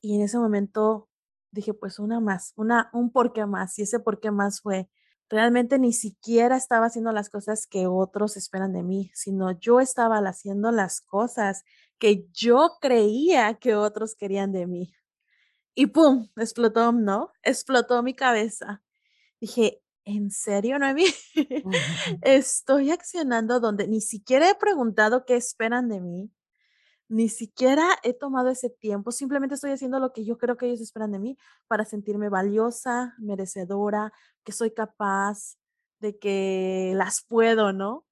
Y 0.01 0.15
en 0.15 0.21
ese 0.21 0.37
momento 0.37 1.09
dije, 1.51 1.73
pues 1.73 1.99
una 1.99 2.19
más, 2.19 2.53
una, 2.55 2.89
un 2.93 3.11
por 3.11 3.33
qué 3.33 3.45
más. 3.45 3.79
Y 3.79 3.83
ese 3.83 3.99
por 3.99 4.19
qué 4.19 4.31
más 4.31 4.61
fue, 4.61 4.89
realmente 5.29 5.79
ni 5.79 5.93
siquiera 5.93 6.57
estaba 6.57 6.87
haciendo 6.87 7.11
las 7.11 7.29
cosas 7.29 7.67
que 7.67 7.87
otros 7.87 8.37
esperan 8.37 8.73
de 8.73 8.83
mí, 8.83 9.11
sino 9.13 9.51
yo 9.51 9.79
estaba 9.79 10.17
haciendo 10.19 10.71
las 10.71 11.01
cosas 11.01 11.63
que 11.97 12.27
yo 12.33 12.77
creía 12.81 13.55
que 13.55 13.75
otros 13.75 14.15
querían 14.15 14.51
de 14.51 14.67
mí. 14.67 14.93
Y 15.75 15.87
pum, 15.87 16.29
explotó, 16.35 16.91
¿no? 16.91 17.31
Explotó 17.43 18.03
mi 18.03 18.13
cabeza. 18.13 18.83
Dije, 19.39 19.81
¿en 20.09 20.31
serio, 20.31 20.79
Noemi? 20.79 21.05
Estoy 22.21 22.91
accionando 22.91 23.59
donde 23.59 23.87
ni 23.87 24.01
siquiera 24.01 24.49
he 24.49 24.55
preguntado 24.55 25.25
qué 25.25 25.35
esperan 25.35 25.89
de 25.89 26.01
mí 26.01 26.31
ni 27.09 27.27
siquiera 27.27 27.97
he 28.03 28.13
tomado 28.13 28.49
ese 28.49 28.69
tiempo, 28.69 29.11
simplemente 29.11 29.55
estoy 29.55 29.71
haciendo 29.71 29.99
lo 29.99 30.13
que 30.13 30.23
yo 30.23 30.37
creo 30.37 30.57
que 30.57 30.67
ellos 30.67 30.79
esperan 30.79 31.11
de 31.11 31.19
mí 31.19 31.37
para 31.67 31.83
sentirme 31.83 32.29
valiosa, 32.29 33.15
merecedora, 33.17 34.13
que 34.43 34.51
soy 34.51 34.71
capaz, 34.71 35.57
de 35.99 36.17
que 36.17 36.93
las 36.95 37.25
puedo, 37.27 37.73
¿no? 37.73 38.05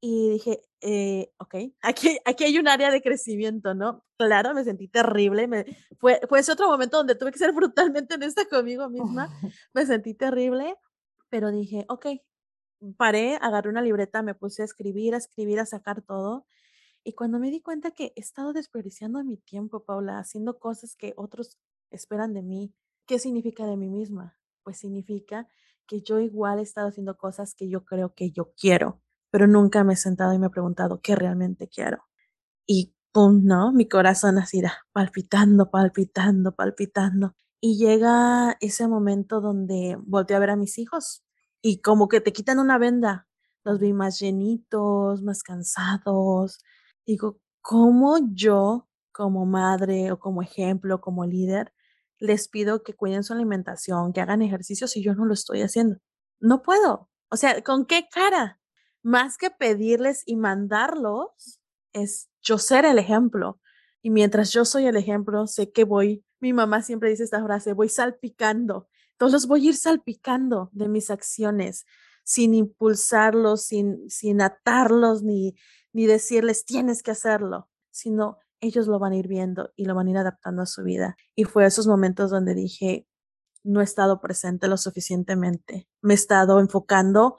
Y 0.00 0.30
dije, 0.30 0.62
eh, 0.80 1.30
ok, 1.36 1.54
aquí, 1.82 2.18
aquí 2.24 2.44
hay 2.44 2.58
un 2.58 2.66
área 2.66 2.90
de 2.90 3.02
crecimiento, 3.02 3.74
¿no? 3.74 4.06
Claro, 4.16 4.54
me 4.54 4.64
sentí 4.64 4.88
terrible, 4.88 5.46
me, 5.46 5.66
fue, 5.98 6.18
fue 6.26 6.40
ese 6.40 6.52
otro 6.52 6.66
momento 6.66 6.96
donde 6.96 7.16
tuve 7.16 7.32
que 7.32 7.38
ser 7.38 7.52
brutalmente 7.52 8.14
honesta 8.14 8.46
conmigo 8.46 8.88
misma, 8.88 9.28
me 9.74 9.84
sentí 9.84 10.14
terrible, 10.14 10.74
pero 11.30 11.50
dije, 11.50 11.86
ok, 11.88 12.06
paré, 12.96 13.38
agarré 13.40 13.70
una 13.70 13.82
libreta, 13.82 14.22
me 14.22 14.34
puse 14.34 14.62
a 14.62 14.64
escribir, 14.66 15.14
a 15.14 15.18
escribir, 15.18 15.60
a 15.60 15.66
sacar 15.66 16.02
todo 16.02 16.46
y 17.02 17.14
cuando 17.14 17.38
me 17.38 17.50
di 17.50 17.60
cuenta 17.60 17.92
que 17.92 18.12
he 18.14 18.20
estado 18.20 18.52
desperdiciando 18.52 19.22
mi 19.24 19.38
tiempo, 19.38 19.84
Paula, 19.84 20.18
haciendo 20.18 20.58
cosas 20.58 20.96
que 20.96 21.14
otros 21.16 21.58
esperan 21.90 22.34
de 22.34 22.42
mí, 22.42 22.74
¿qué 23.06 23.18
significa 23.18 23.64
de 23.66 23.76
mí 23.76 23.88
misma? 23.88 24.38
Pues 24.62 24.78
significa 24.78 25.48
que 25.86 26.02
yo 26.02 26.20
igual 26.20 26.58
he 26.58 26.62
estado 26.62 26.88
haciendo 26.88 27.16
cosas 27.16 27.54
que 27.54 27.68
yo 27.68 27.84
creo 27.84 28.14
que 28.14 28.30
yo 28.30 28.52
quiero, 28.54 29.00
pero 29.30 29.46
nunca 29.46 29.82
me 29.82 29.94
he 29.94 29.96
sentado 29.96 30.34
y 30.34 30.38
me 30.38 30.48
he 30.48 30.50
preguntado 30.50 31.00
qué 31.00 31.16
realmente 31.16 31.68
quiero. 31.68 32.04
Y 32.66 32.94
pum, 33.12 33.44
¿no? 33.44 33.72
Mi 33.72 33.88
corazón 33.88 34.38
así, 34.38 34.62
palpitando, 34.92 35.70
palpitando, 35.70 36.54
palpitando. 36.54 37.34
Y 37.60 37.76
llega 37.78 38.56
ese 38.60 38.88
momento 38.88 39.40
donde 39.40 39.96
volteo 40.00 40.36
a 40.36 40.40
ver 40.40 40.50
a 40.50 40.56
mis 40.56 40.78
hijos 40.78 41.22
y 41.62 41.80
como 41.82 42.08
que 42.08 42.20
te 42.20 42.32
quitan 42.32 42.58
una 42.58 42.78
venda. 42.78 43.28
Los 43.64 43.78
vi 43.78 43.92
más 43.92 44.18
llenitos, 44.18 45.22
más 45.22 45.42
cansados, 45.42 46.58
digo, 47.06 47.38
¿cómo 47.60 48.18
yo 48.32 48.88
como 49.12 49.44
madre 49.46 50.12
o 50.12 50.18
como 50.18 50.42
ejemplo, 50.42 51.00
como 51.00 51.26
líder, 51.26 51.74
les 52.18 52.48
pido 52.48 52.82
que 52.82 52.94
cuiden 52.94 53.24
su 53.24 53.34
alimentación, 53.34 54.12
que 54.12 54.20
hagan 54.20 54.42
ejercicio 54.42 54.88
si 54.88 55.02
yo 55.02 55.14
no 55.14 55.26
lo 55.26 55.34
estoy 55.34 55.62
haciendo? 55.62 55.98
No 56.40 56.62
puedo. 56.62 57.10
O 57.30 57.36
sea, 57.36 57.62
¿con 57.62 57.86
qué 57.86 58.08
cara? 58.10 58.60
Más 59.02 59.36
que 59.38 59.50
pedirles 59.50 60.22
y 60.26 60.36
mandarlos, 60.36 61.60
es 61.92 62.28
yo 62.42 62.58
ser 62.58 62.84
el 62.84 62.98
ejemplo. 62.98 63.60
Y 64.02 64.10
mientras 64.10 64.52
yo 64.52 64.64
soy 64.64 64.86
el 64.86 64.96
ejemplo, 64.96 65.46
sé 65.46 65.72
que 65.72 65.84
voy, 65.84 66.24
mi 66.40 66.52
mamá 66.52 66.82
siempre 66.82 67.10
dice 67.10 67.24
esta 67.24 67.42
frase, 67.44 67.72
voy 67.72 67.88
salpicando. 67.88 68.88
Entonces 69.12 69.42
los 69.42 69.46
voy 69.46 69.66
a 69.66 69.70
ir 69.70 69.76
salpicando 69.76 70.70
de 70.72 70.88
mis 70.88 71.10
acciones, 71.10 71.86
sin 72.24 72.54
impulsarlos, 72.54 73.64
sin, 73.64 74.08
sin 74.08 74.40
atarlos, 74.40 75.22
ni, 75.22 75.54
ni 75.92 76.06
decirles 76.06 76.64
tienes 76.64 77.02
que 77.02 77.10
hacerlo, 77.10 77.68
sino 77.90 78.38
ellos 78.60 78.86
lo 78.86 78.98
van 78.98 79.12
a 79.12 79.16
ir 79.16 79.28
viendo 79.28 79.72
y 79.76 79.84
lo 79.84 79.94
van 79.94 80.08
a 80.08 80.10
ir 80.10 80.18
adaptando 80.18 80.62
a 80.62 80.66
su 80.66 80.82
vida. 80.82 81.16
Y 81.34 81.44
fue 81.44 81.66
esos 81.66 81.86
momentos 81.86 82.30
donde 82.30 82.54
dije, 82.54 83.06
no 83.62 83.80
he 83.80 83.84
estado 83.84 84.20
presente 84.20 84.68
lo 84.68 84.76
suficientemente, 84.76 85.88
me 86.02 86.14
he 86.14 86.16
estado 86.16 86.60
enfocando 86.60 87.36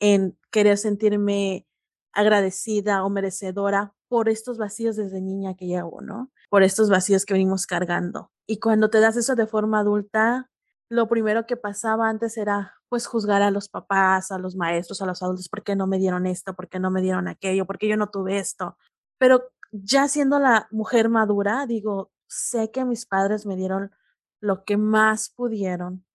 en 0.00 0.38
querer 0.50 0.78
sentirme 0.78 1.66
agradecida 2.12 3.04
o 3.04 3.10
merecedora 3.10 3.94
por 4.08 4.28
estos 4.28 4.58
vacíos 4.58 4.96
desde 4.96 5.20
niña 5.20 5.54
que 5.56 5.66
llevo, 5.66 6.00
¿no? 6.00 6.30
Por 6.54 6.62
estos 6.62 6.88
vacíos 6.88 7.26
que 7.26 7.34
venimos 7.34 7.66
cargando. 7.66 8.30
Y 8.46 8.60
cuando 8.60 8.88
te 8.88 9.00
das 9.00 9.16
eso 9.16 9.34
de 9.34 9.48
forma 9.48 9.80
adulta, 9.80 10.52
lo 10.88 11.08
primero 11.08 11.46
que 11.46 11.56
pasaba 11.56 12.08
antes 12.08 12.36
era 12.36 12.74
pues 12.88 13.08
juzgar 13.08 13.42
a 13.42 13.50
los 13.50 13.68
papás, 13.68 14.30
a 14.30 14.38
los 14.38 14.54
maestros, 14.54 15.02
a 15.02 15.06
los 15.06 15.20
adultos, 15.20 15.48
¿por 15.48 15.64
qué 15.64 15.74
no 15.74 15.88
me 15.88 15.98
dieron 15.98 16.26
esto? 16.26 16.54
¿Por 16.54 16.68
qué 16.68 16.78
no 16.78 16.92
me 16.92 17.02
dieron 17.02 17.26
aquello? 17.26 17.66
¿Por 17.66 17.76
qué 17.76 17.88
yo 17.88 17.96
no 17.96 18.08
tuve 18.08 18.38
esto? 18.38 18.76
Pero 19.18 19.50
ya 19.72 20.06
siendo 20.06 20.38
la 20.38 20.68
mujer 20.70 21.08
madura, 21.08 21.66
digo, 21.66 22.12
sé 22.28 22.70
que 22.70 22.84
mis 22.84 23.04
padres 23.04 23.46
me 23.46 23.56
dieron 23.56 23.90
lo 24.38 24.62
que 24.64 24.76
más 24.76 25.30
pudieron, 25.30 26.06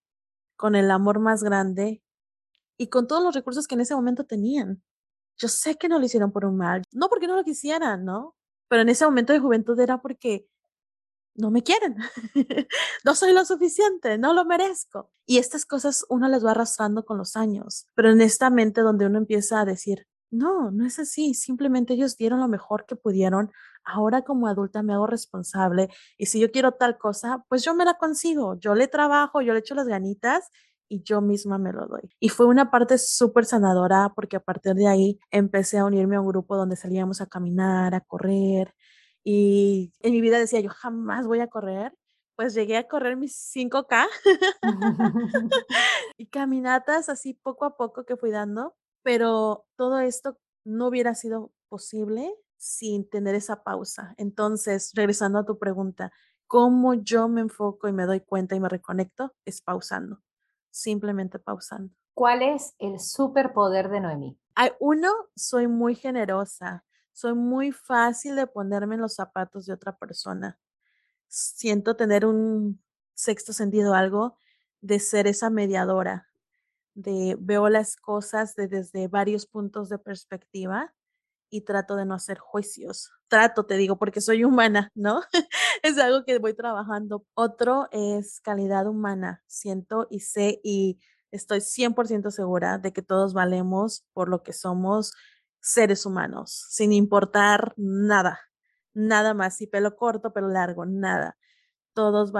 con 0.56 0.74
el 0.74 0.90
amor 0.90 1.18
más 1.18 1.42
grande 1.42 2.02
y 2.78 2.86
con 2.86 3.06
todos 3.06 3.22
los 3.22 3.34
recursos 3.34 3.68
que 3.68 3.74
en 3.74 3.82
ese 3.82 3.94
momento 3.94 4.24
tenían. 4.24 4.82
Yo 5.36 5.48
sé 5.48 5.76
que 5.76 5.90
no 5.90 5.98
lo 5.98 6.06
hicieron 6.06 6.32
por 6.32 6.46
un 6.46 6.56
mal, 6.56 6.82
no 6.92 7.10
porque 7.10 7.26
no 7.26 7.36
lo 7.36 7.44
quisieran, 7.44 8.06
¿no? 8.06 8.36
Pero 8.70 8.82
en 8.82 8.88
ese 8.88 9.04
momento 9.04 9.32
de 9.32 9.40
juventud 9.40 9.78
era 9.80 10.00
porque 10.00 10.46
no 11.34 11.50
me 11.50 11.62
quieren, 11.62 11.96
no 13.04 13.14
soy 13.16 13.32
lo 13.32 13.44
suficiente, 13.44 14.16
no 14.16 14.32
lo 14.32 14.44
merezco. 14.44 15.10
Y 15.26 15.38
estas 15.38 15.66
cosas 15.66 16.06
uno 16.08 16.28
las 16.28 16.44
va 16.44 16.52
arrastrando 16.52 17.04
con 17.04 17.18
los 17.18 17.36
años, 17.36 17.88
pero 17.94 18.10
en 18.12 18.20
esta 18.20 18.48
mente 18.48 18.82
donde 18.82 19.06
uno 19.06 19.18
empieza 19.18 19.60
a 19.60 19.64
decir, 19.64 20.06
no, 20.30 20.70
no 20.70 20.86
es 20.86 21.00
así, 21.00 21.34
simplemente 21.34 21.94
ellos 21.94 22.16
dieron 22.16 22.38
lo 22.38 22.46
mejor 22.46 22.86
que 22.86 22.94
pudieron, 22.94 23.50
ahora 23.82 24.22
como 24.22 24.46
adulta 24.46 24.82
me 24.84 24.92
hago 24.92 25.08
responsable 25.08 25.88
y 26.16 26.26
si 26.26 26.38
yo 26.38 26.52
quiero 26.52 26.72
tal 26.72 26.98
cosa, 26.98 27.44
pues 27.48 27.64
yo 27.64 27.74
me 27.74 27.84
la 27.84 27.94
consigo, 27.94 28.54
yo 28.60 28.76
le 28.76 28.86
trabajo, 28.86 29.40
yo 29.42 29.52
le 29.52 29.60
echo 29.60 29.74
las 29.74 29.88
ganitas 29.88 30.50
y 30.90 31.02
yo 31.02 31.22
misma 31.22 31.56
me 31.56 31.72
lo 31.72 31.86
doy. 31.86 32.10
Y 32.20 32.28
fue 32.28 32.44
una 32.46 32.70
parte 32.70 32.98
súper 32.98 33.46
sanadora 33.46 34.12
porque 34.14 34.36
a 34.36 34.40
partir 34.40 34.74
de 34.74 34.88
ahí 34.88 35.18
empecé 35.30 35.78
a 35.78 35.86
unirme 35.86 36.16
a 36.16 36.20
un 36.20 36.28
grupo 36.28 36.56
donde 36.56 36.76
salíamos 36.76 37.22
a 37.22 37.26
caminar, 37.26 37.94
a 37.94 38.00
correr, 38.00 38.74
y 39.24 39.92
en 40.00 40.12
mi 40.12 40.20
vida 40.20 40.38
decía, 40.38 40.60
yo 40.60 40.70
jamás 40.70 41.26
voy 41.26 41.40
a 41.40 41.48
correr. 41.48 41.92
Pues 42.36 42.54
llegué 42.54 42.78
a 42.78 42.88
correr 42.88 43.16
mis 43.16 43.34
5K 43.54 44.06
y 46.16 46.26
caminatas 46.28 47.10
así 47.10 47.34
poco 47.34 47.66
a 47.66 47.76
poco 47.76 48.06
que 48.06 48.16
fui 48.16 48.30
dando, 48.30 48.74
pero 49.02 49.66
todo 49.76 50.00
esto 50.00 50.38
no 50.64 50.88
hubiera 50.88 51.14
sido 51.14 51.52
posible 51.68 52.34
sin 52.56 53.08
tener 53.08 53.34
esa 53.34 53.62
pausa. 53.62 54.14
Entonces, 54.16 54.92
regresando 54.94 55.38
a 55.38 55.44
tu 55.44 55.58
pregunta, 55.58 56.12
¿cómo 56.46 56.94
yo 56.94 57.28
me 57.28 57.42
enfoco 57.42 57.88
y 57.88 57.92
me 57.92 58.06
doy 58.06 58.20
cuenta 58.20 58.56
y 58.56 58.60
me 58.60 58.70
reconecto? 58.70 59.34
Es 59.44 59.60
pausando, 59.60 60.22
simplemente 60.70 61.38
pausando. 61.38 61.92
¿Cuál 62.14 62.42
es 62.42 62.74
el 62.78 63.00
superpoder 63.00 63.88
de 63.88 64.00
Noemí? 64.00 64.38
Hay 64.54 64.70
uno, 64.78 65.10
soy 65.34 65.68
muy 65.68 65.94
generosa 65.94 66.84
soy 67.20 67.34
muy 67.34 67.72
fácil 67.72 68.34
de 68.36 68.46
ponerme 68.46 68.94
en 68.94 69.02
los 69.02 69.14
zapatos 69.14 69.66
de 69.66 69.74
otra 69.74 69.96
persona. 69.96 70.58
Siento 71.28 71.94
tener 71.94 72.24
un 72.24 72.82
sexto 73.14 73.52
sentido, 73.52 73.94
algo 73.94 74.38
de 74.80 74.98
ser 75.00 75.26
esa 75.26 75.50
mediadora, 75.50 76.28
de 76.94 77.36
veo 77.38 77.68
las 77.68 77.96
cosas 77.96 78.54
desde 78.56 79.08
varios 79.08 79.46
puntos 79.46 79.90
de 79.90 79.98
perspectiva 79.98 80.94
y 81.50 81.62
trato 81.62 81.96
de 81.96 82.06
no 82.06 82.14
hacer 82.14 82.38
juicios. 82.38 83.12
Trato, 83.28 83.66
te 83.66 83.76
digo, 83.76 83.98
porque 83.98 84.22
soy 84.22 84.44
humana, 84.44 84.90
¿no? 84.94 85.20
es 85.82 85.98
algo 85.98 86.24
que 86.24 86.38
voy 86.38 86.54
trabajando. 86.54 87.24
Otro 87.34 87.88
es 87.92 88.40
calidad 88.40 88.86
humana. 88.86 89.42
Siento 89.46 90.06
y 90.10 90.20
sé 90.20 90.60
y 90.62 90.98
Estoy 91.30 91.60
100% 91.60 92.30
segura 92.30 92.78
de 92.78 92.92
que 92.92 93.02
todos 93.02 93.34
valemos 93.34 94.04
por 94.12 94.28
lo 94.28 94.42
que 94.42 94.52
somos 94.52 95.12
seres 95.60 96.04
humanos, 96.04 96.66
sin 96.70 96.92
importar 96.92 97.72
nada, 97.76 98.40
nada 98.94 99.34
más, 99.34 99.56
si 99.56 99.66
pelo 99.66 99.96
corto, 99.96 100.32
pelo 100.32 100.48
largo, 100.48 100.86
nada. 100.86 101.36
Todos, 101.92 102.32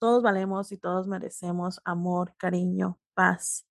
todos 0.00 0.22
valemos 0.22 0.72
y 0.72 0.78
todos 0.78 1.06
merecemos 1.06 1.80
amor, 1.84 2.34
cariño, 2.36 2.98
paz 3.14 3.66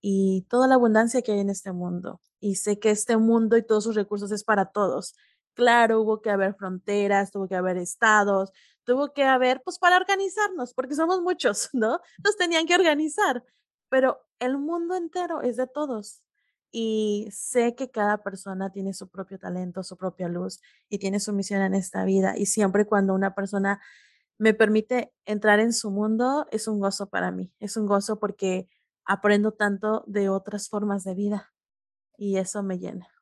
y 0.00 0.46
toda 0.48 0.68
la 0.68 0.74
abundancia 0.76 1.22
que 1.22 1.32
hay 1.32 1.40
en 1.40 1.50
este 1.50 1.72
mundo. 1.72 2.20
Y 2.40 2.56
sé 2.56 2.78
que 2.80 2.90
este 2.90 3.16
mundo 3.16 3.56
y 3.56 3.62
todos 3.62 3.84
sus 3.84 3.94
recursos 3.94 4.32
es 4.32 4.42
para 4.44 4.66
todos. 4.66 5.14
Claro, 5.56 6.02
hubo 6.02 6.20
que 6.20 6.28
haber 6.30 6.54
fronteras, 6.54 7.32
tuvo 7.32 7.48
que 7.48 7.56
haber 7.56 7.78
estados, 7.78 8.52
tuvo 8.84 9.14
que 9.14 9.24
haber, 9.24 9.62
pues 9.64 9.78
para 9.78 9.96
organizarnos, 9.96 10.74
porque 10.74 10.94
somos 10.94 11.22
muchos, 11.22 11.70
¿no? 11.74 11.98
Nos 12.22 12.36
tenían 12.36 12.66
que 12.66 12.74
organizar, 12.74 13.42
pero 13.88 14.20
el 14.38 14.58
mundo 14.58 14.94
entero 14.96 15.40
es 15.40 15.56
de 15.56 15.66
todos. 15.66 16.22
Y 16.70 17.28
sé 17.32 17.74
que 17.74 17.90
cada 17.90 18.22
persona 18.22 18.70
tiene 18.70 18.92
su 18.92 19.08
propio 19.08 19.38
talento, 19.38 19.82
su 19.82 19.96
propia 19.96 20.28
luz 20.28 20.60
y 20.90 20.98
tiene 20.98 21.20
su 21.20 21.32
misión 21.32 21.62
en 21.62 21.74
esta 21.74 22.04
vida. 22.04 22.36
Y 22.36 22.46
siempre 22.46 22.84
cuando 22.86 23.14
una 23.14 23.34
persona 23.34 23.80
me 24.38 24.52
permite 24.54 25.14
entrar 25.24 25.60
en 25.60 25.72
su 25.72 25.90
mundo, 25.90 26.46
es 26.50 26.68
un 26.68 26.80
gozo 26.80 27.08
para 27.08 27.30
mí. 27.30 27.52
Es 27.60 27.76
un 27.78 27.86
gozo 27.86 28.18
porque 28.20 28.68
aprendo 29.06 29.52
tanto 29.52 30.04
de 30.06 30.28
otras 30.28 30.68
formas 30.68 31.04
de 31.04 31.14
vida 31.14 31.54
y 32.18 32.38
eso 32.38 32.62
me 32.62 32.78
llena. 32.78 33.15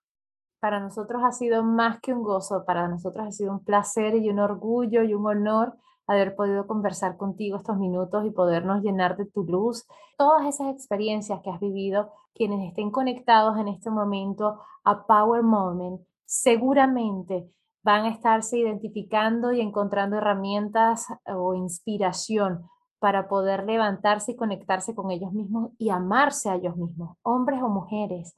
Para 0.65 0.81
nosotros 0.81 1.21
ha 1.23 1.31
sido 1.31 1.63
más 1.63 2.01
que 2.01 2.15
un 2.15 2.23
gozo, 2.23 2.65
para 2.65 2.89
nosotros 2.89 3.27
ha 3.27 3.33
sido 3.33 3.53
un 3.53 3.63
placer 3.63 4.15
y 4.17 4.31
un 4.31 4.39
orgullo 4.39 5.03
y 5.03 5.13
un 5.13 5.27
honor 5.27 5.77
haber 6.07 6.35
podido 6.35 6.67
conversar 6.67 7.19
contigo 7.19 7.59
estos 7.59 7.77
minutos 7.77 8.25
y 8.25 8.31
podernos 8.31 8.83
llenar 8.83 9.19
de 9.19 9.27
tu 9.27 9.45
luz. 9.45 9.87
Todas 10.17 10.47
esas 10.47 10.75
experiencias 10.75 11.43
que 11.43 11.51
has 11.51 11.61
vivido, 11.61 12.13
quienes 12.33 12.67
estén 12.67 12.91
conectados 12.91 13.59
en 13.59 13.69
este 13.69 13.91
momento 13.91 14.59
a 14.85 15.07
Power 15.07 15.43
Moment, 15.43 16.01
seguramente 16.25 17.47
van 17.83 18.07
a 18.07 18.09
estarse 18.09 18.57
identificando 18.57 19.53
y 19.53 19.61
encontrando 19.61 20.17
herramientas 20.17 21.09
o 21.27 21.53
inspiración 21.53 22.71
para 23.01 23.29
poder 23.29 23.67
levantarse 23.67 24.33
y 24.33 24.37
conectarse 24.37 24.95
con 24.95 25.11
ellos 25.11 25.31
mismos 25.31 25.73
y 25.77 25.91
amarse 25.91 26.49
a 26.49 26.55
ellos 26.55 26.75
mismos, 26.79 27.19
hombres 27.21 27.61
o 27.63 27.69
mujeres. 27.69 28.35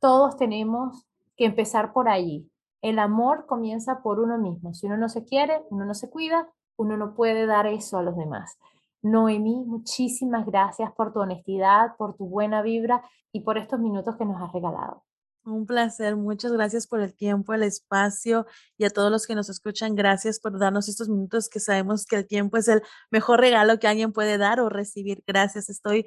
Todos 0.00 0.36
tenemos 0.36 1.06
que 1.42 1.46
empezar 1.46 1.92
por 1.92 2.08
allí. 2.08 2.48
El 2.82 3.00
amor 3.00 3.46
comienza 3.46 4.00
por 4.00 4.20
uno 4.20 4.38
mismo. 4.38 4.74
Si 4.74 4.86
uno 4.86 4.96
no 4.96 5.08
se 5.08 5.24
quiere, 5.24 5.60
uno 5.70 5.84
no 5.84 5.92
se 5.92 6.08
cuida, 6.08 6.48
uno 6.76 6.96
no 6.96 7.14
puede 7.14 7.46
dar 7.46 7.66
eso 7.66 7.98
a 7.98 8.02
los 8.04 8.16
demás. 8.16 8.58
Noemí, 9.02 9.64
muchísimas 9.66 10.46
gracias 10.46 10.92
por 10.92 11.12
tu 11.12 11.18
honestidad, 11.18 11.96
por 11.98 12.16
tu 12.16 12.26
buena 12.28 12.62
vibra 12.62 13.02
y 13.32 13.40
por 13.40 13.58
estos 13.58 13.80
minutos 13.80 14.14
que 14.16 14.24
nos 14.24 14.40
has 14.40 14.52
regalado. 14.52 15.02
Un 15.44 15.66
placer, 15.66 16.14
muchas 16.14 16.52
gracias 16.52 16.86
por 16.86 17.00
el 17.00 17.12
tiempo, 17.12 17.54
el 17.54 17.64
espacio 17.64 18.46
y 18.78 18.84
a 18.84 18.90
todos 18.90 19.10
los 19.10 19.26
que 19.26 19.34
nos 19.34 19.48
escuchan, 19.48 19.96
gracias 19.96 20.38
por 20.38 20.56
darnos 20.56 20.88
estos 20.88 21.08
minutos 21.08 21.48
que 21.48 21.58
sabemos 21.58 22.06
que 22.06 22.14
el 22.14 22.28
tiempo 22.28 22.56
es 22.56 22.68
el 22.68 22.82
mejor 23.10 23.40
regalo 23.40 23.80
que 23.80 23.88
alguien 23.88 24.12
puede 24.12 24.38
dar 24.38 24.60
o 24.60 24.68
recibir. 24.68 25.24
Gracias, 25.26 25.68
estoy 25.68 26.06